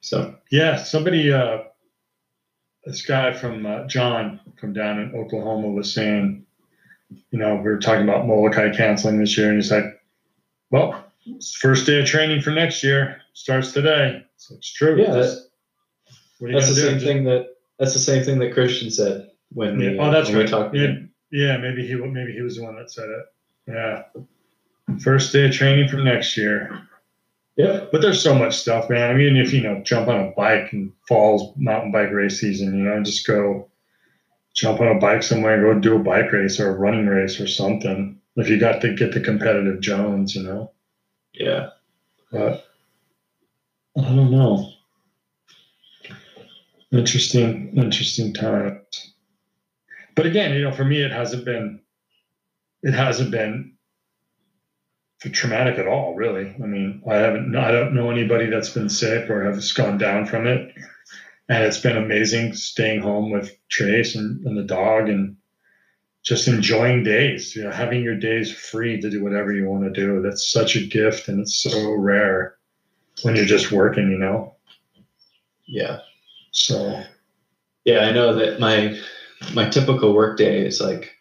[0.00, 1.58] so Yeah, somebody, uh,
[2.84, 6.44] this guy from uh, John from down in Oklahoma was saying,
[7.30, 9.84] you know, we were talking about Molokai canceling this year, and he's like,
[10.70, 14.24] well, it's the first day of training for next year starts today.
[14.36, 14.96] So it's true.
[15.00, 15.48] Yeah, Just-
[16.38, 16.80] what are you that's the do?
[16.82, 17.46] same Just- thing that
[17.78, 20.96] that's the same thing that christian said when we, Oh, that's when we talked Yeah.
[21.34, 23.24] Yeah, maybe he maybe he was the one that said it.
[23.66, 24.02] Yeah,
[25.00, 26.86] first day of training for next year.
[27.56, 29.10] yeah But there's so much stuff, man.
[29.10, 32.78] I mean, if you know, jump on a bike and falls mountain bike race season,
[32.78, 33.68] you know, just go
[34.54, 37.40] jump on a bike somewhere and go do a bike race or a running race
[37.40, 38.20] or something.
[38.36, 40.70] If you got to get the competitive Jones, you know.
[41.32, 41.70] yeah
[42.30, 42.64] But
[43.98, 44.70] I don't know.
[46.92, 49.13] Interesting, interesting times.
[50.14, 51.80] But again, you know, for me, it hasn't been,
[52.82, 53.76] it hasn't been
[55.20, 56.54] traumatic at all, really.
[56.62, 60.26] I mean, I haven't, I don't know anybody that's been sick or has gone down
[60.26, 60.74] from it,
[61.48, 65.36] and it's been amazing staying home with Trace and, and the dog and
[66.22, 67.56] just enjoying days.
[67.56, 70.20] You know, having your days free to do whatever you want to do.
[70.22, 72.56] That's such a gift, and it's so rare
[73.22, 74.10] when you're just working.
[74.10, 74.54] You know,
[75.66, 75.98] yeah
[76.50, 77.02] so
[77.84, 78.98] yeah i know that my
[79.52, 81.14] my typical work day is like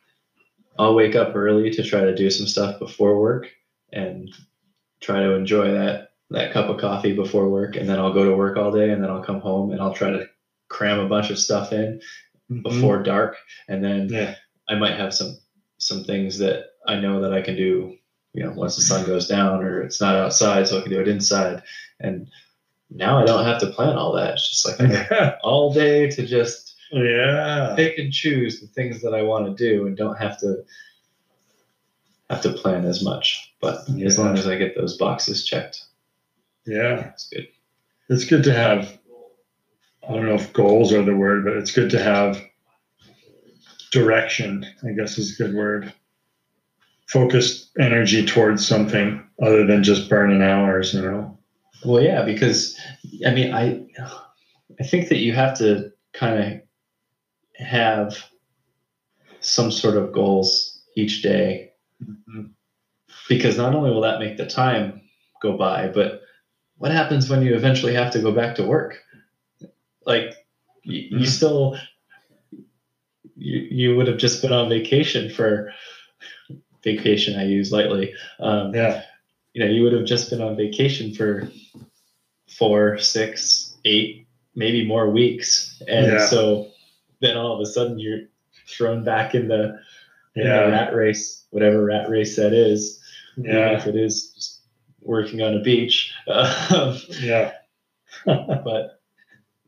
[0.77, 3.49] I'll wake up early to try to do some stuff before work
[3.91, 4.29] and
[5.01, 8.35] try to enjoy that that cup of coffee before work and then I'll go to
[8.35, 10.27] work all day and then I'll come home and I'll try to
[10.69, 12.01] cram a bunch of stuff in
[12.51, 12.61] mm-hmm.
[12.61, 14.35] before dark and then Yeah.
[14.67, 15.37] I might have some
[15.77, 17.97] some things that I know that I can do
[18.33, 21.01] you know once the sun goes down or it's not outside so I can do
[21.01, 21.61] it inside
[21.99, 22.27] and
[22.89, 26.72] now I don't have to plan all that it's just like all day to just
[26.93, 27.73] yeah.
[27.75, 30.63] pick and choose the things that I want to do and don't have to
[32.29, 33.53] have to plan as much.
[33.61, 35.83] But as long as I get those boxes checked,
[36.65, 37.09] Yeah.
[37.09, 37.47] It's good.
[38.09, 38.97] It's good to have,
[40.07, 42.41] I don't know if goals are the word, but it's good to have
[43.91, 45.93] direction, I guess is a good word.
[47.07, 51.37] Focused energy towards something other than just burning hours, you know?
[51.85, 52.79] Well, yeah, because
[53.25, 53.85] I mean, I
[54.79, 56.61] I think that you have to kind of
[57.63, 58.17] have
[59.39, 61.71] some sort of goals each day
[63.27, 65.01] because not only will that make the time
[65.41, 66.21] go by, but
[66.77, 68.99] what happens when you eventually have to go back to work?
[70.05, 70.33] Like
[70.83, 71.27] you, you Mhm.
[71.27, 71.77] still
[73.35, 75.73] you, you would have just been on vacation for
[76.83, 78.13] vacation I use lightly.
[78.39, 79.03] Um, Yeah.
[79.53, 81.49] you know, you would have just been on vacation for
[82.49, 85.81] four, six, eight, maybe more weeks.
[85.87, 86.25] And Yeah.
[86.27, 86.67] so
[87.23, 88.21] then all of a sudden you're
[88.67, 89.79] thrown back in the,
[90.35, 92.99] in the rat race, whatever rat race that is.
[93.37, 93.71] Yeah.
[93.77, 94.61] If it is just
[95.01, 96.13] working on a beach.
[96.27, 97.53] Um, Yeah.
[98.25, 98.99] but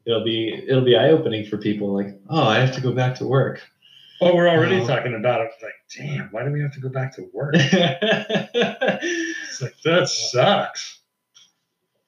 [0.06, 3.16] it'll be it'll be eye opening for people like, oh, I have to go back
[3.16, 3.62] to work.
[4.22, 4.88] Oh, we're already Oh.
[4.88, 5.52] talking about it.
[5.62, 7.56] Like, damn, why do we have to go back to work?
[8.58, 11.00] It's like that sucks.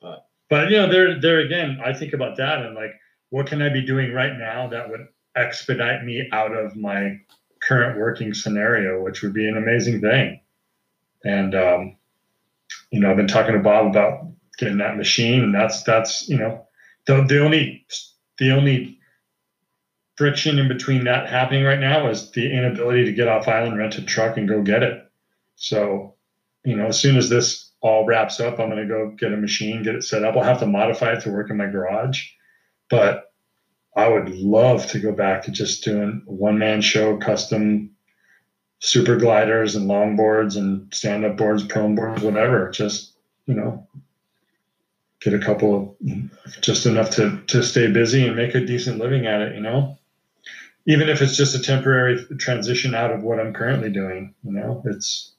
[0.02, 2.92] But- But you know, there there again, I think about that and like,
[3.30, 5.08] what can I be doing right now that would
[5.38, 7.20] expedite me out of my
[7.62, 10.40] current working scenario, which would be an amazing thing.
[11.24, 11.98] And um,
[12.92, 14.28] you know, I've been talking to Bob about
[14.58, 16.66] getting that machine, and that's that's you know,
[17.06, 17.86] the the only
[18.38, 19.00] the only
[20.16, 23.98] friction in between that happening right now is the inability to get off island, rent
[23.98, 25.10] a truck, and go get it.
[25.56, 26.16] So
[26.64, 29.38] you know, as soon as this all wraps up, I'm going to go get a
[29.38, 30.36] machine, get it set up.
[30.36, 32.26] I'll have to modify it to work in my garage,
[32.90, 33.27] but
[33.98, 37.90] I would love to go back to just doing one man show, custom
[38.78, 42.70] super gliders and longboards and stand up boards, prone boards, whatever.
[42.70, 43.14] Just,
[43.48, 43.88] you know,
[45.20, 49.26] get a couple of just enough to, to stay busy and make a decent living
[49.26, 49.98] at it, you know?
[50.86, 54.84] Even if it's just a temporary transition out of what I'm currently doing, you know,
[54.86, 55.34] it's,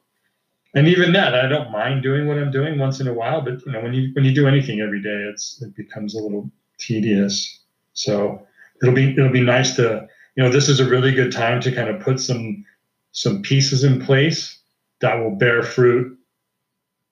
[0.75, 3.65] and even that i don't mind doing what i'm doing once in a while but
[3.65, 6.51] you know when you when you do anything every day it's it becomes a little
[6.77, 7.61] tedious
[7.95, 8.47] so
[8.83, 11.73] it'll be it'll be nice to you know this is a really good time to
[11.73, 12.65] kind of put some
[13.13, 14.59] some pieces in place
[15.01, 16.17] that will bear fruit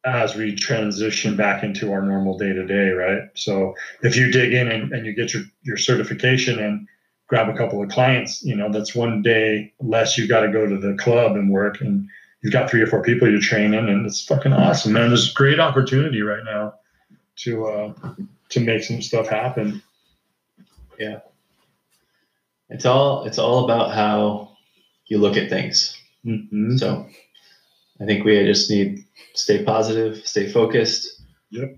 [0.05, 3.23] as we transition back into our normal day to day right?
[3.35, 6.87] So if you dig in and, and you get your your certification and
[7.29, 10.67] grab a couple of clients you know that's one day less you got to go
[10.67, 12.09] to the club and work and
[12.43, 15.09] you've got three or four people you're training and it's fucking awesome man.
[15.09, 16.75] There's great opportunity right now
[17.39, 17.93] to uh
[18.51, 19.83] to make some stuff happen
[22.69, 24.57] It's all it's all about how
[25.07, 25.97] you look at things.
[26.25, 26.77] mm-hmm.
[26.77, 27.07] So
[28.01, 29.05] I think we just need
[29.35, 31.77] stay positive, stay focused, Yep.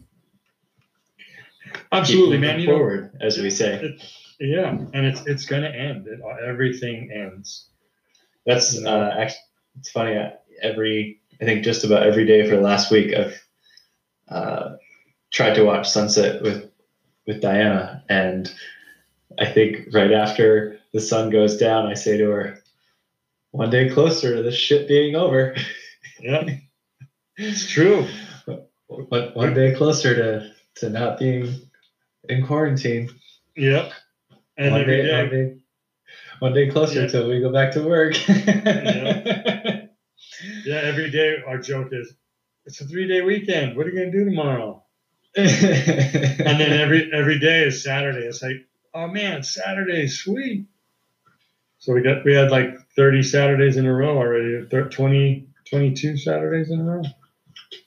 [1.92, 3.74] absolutely man you know forward, as we say.
[3.74, 4.02] it-
[4.40, 7.70] yeah and it's it's gonna end it, everything ends
[8.46, 9.40] That's uh, actually
[9.80, 10.16] it's funny.
[10.16, 10.30] uh,
[10.62, 13.40] Every I think just about every day for the last week, I've
[14.28, 14.76] uh,
[15.30, 16.70] tried to watch sunset with
[17.26, 18.52] with Diana, and
[19.38, 22.58] I think right after the sun goes down, I say to her,
[23.52, 25.54] "One day closer to this shit being over."
[26.20, 26.42] yeah
[27.36, 28.04] it's true
[28.88, 31.54] One, one day closer to to not being
[32.28, 33.10] in quarantine.
[33.56, 33.92] yep
[34.56, 35.54] and one, every day, day, one day,
[36.40, 37.06] one day closer Yeah.
[37.08, 38.16] till we go back to work.
[38.28, 39.86] yeah
[40.66, 42.14] every day our joke is
[42.66, 44.82] it's a three day weekend what are you gonna do tomorrow
[45.36, 45.48] and
[46.48, 48.26] and then every every day is Saturday.
[48.26, 48.56] It's like,
[48.94, 50.66] oh man, Saturday, sweet.
[51.78, 54.66] So we got we had like 30 Saturdays in a row already.
[54.68, 57.02] thir- 20, 22 Saturdays in a row.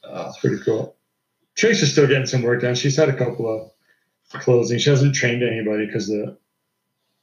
[0.03, 0.95] Oh, That's pretty cool.
[1.57, 2.75] Trace is still getting some work done.
[2.75, 3.71] She's had a couple of
[4.41, 4.79] closings.
[4.81, 6.37] She hasn't trained anybody because the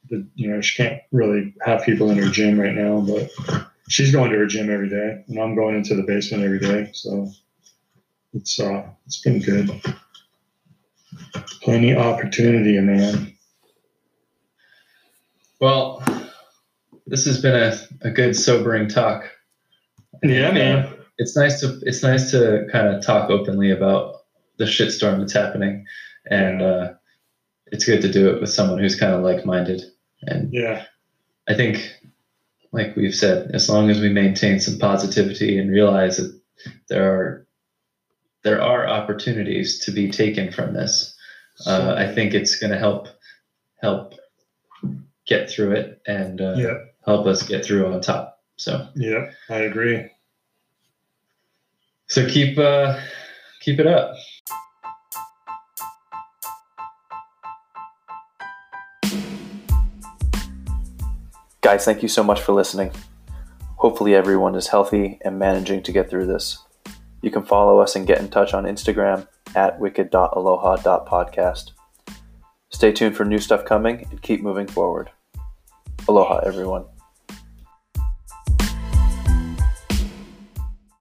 [0.09, 3.01] the you know she can't really have people in her gym right now.
[3.01, 3.31] But
[3.89, 6.91] she's going to her gym every day, and I'm going into the basement every day.
[6.93, 7.29] So
[8.33, 9.69] it's uh it's been good.
[11.61, 13.33] Plenty opportunity, man.
[15.59, 16.03] Well,
[17.07, 19.23] this has been a, a good sobering talk.
[20.23, 20.93] Yeah, man.
[21.17, 24.15] It's nice to it's nice to kind of talk openly about
[24.57, 25.85] the shitstorm that's happening,
[26.29, 26.93] and uh,
[27.67, 29.81] it's good to do it with someone who's kind of like minded.
[30.23, 30.85] And Yeah.
[31.47, 31.95] I think,
[32.71, 36.39] like we've said, as long as we maintain some positivity and realize that
[36.89, 37.47] there are
[38.43, 41.15] there are opportunities to be taken from this,
[41.65, 43.07] uh, I think it's going to help
[43.81, 44.13] help
[45.29, 46.73] get through it and uh, yeah.
[47.05, 48.39] help us get through on top.
[48.57, 49.29] So Yeah.
[49.47, 50.09] I agree.
[52.07, 52.99] so keep uh,
[53.61, 54.15] keep it up.
[61.61, 62.91] Guys, thank you so much for listening.
[63.75, 66.57] Hopefully, everyone is healthy and managing to get through this.
[67.21, 71.71] You can follow us and get in touch on Instagram at wicked.aloha.podcast.
[72.71, 75.11] Stay tuned for new stuff coming and keep moving forward.
[76.09, 76.85] Aloha, everyone.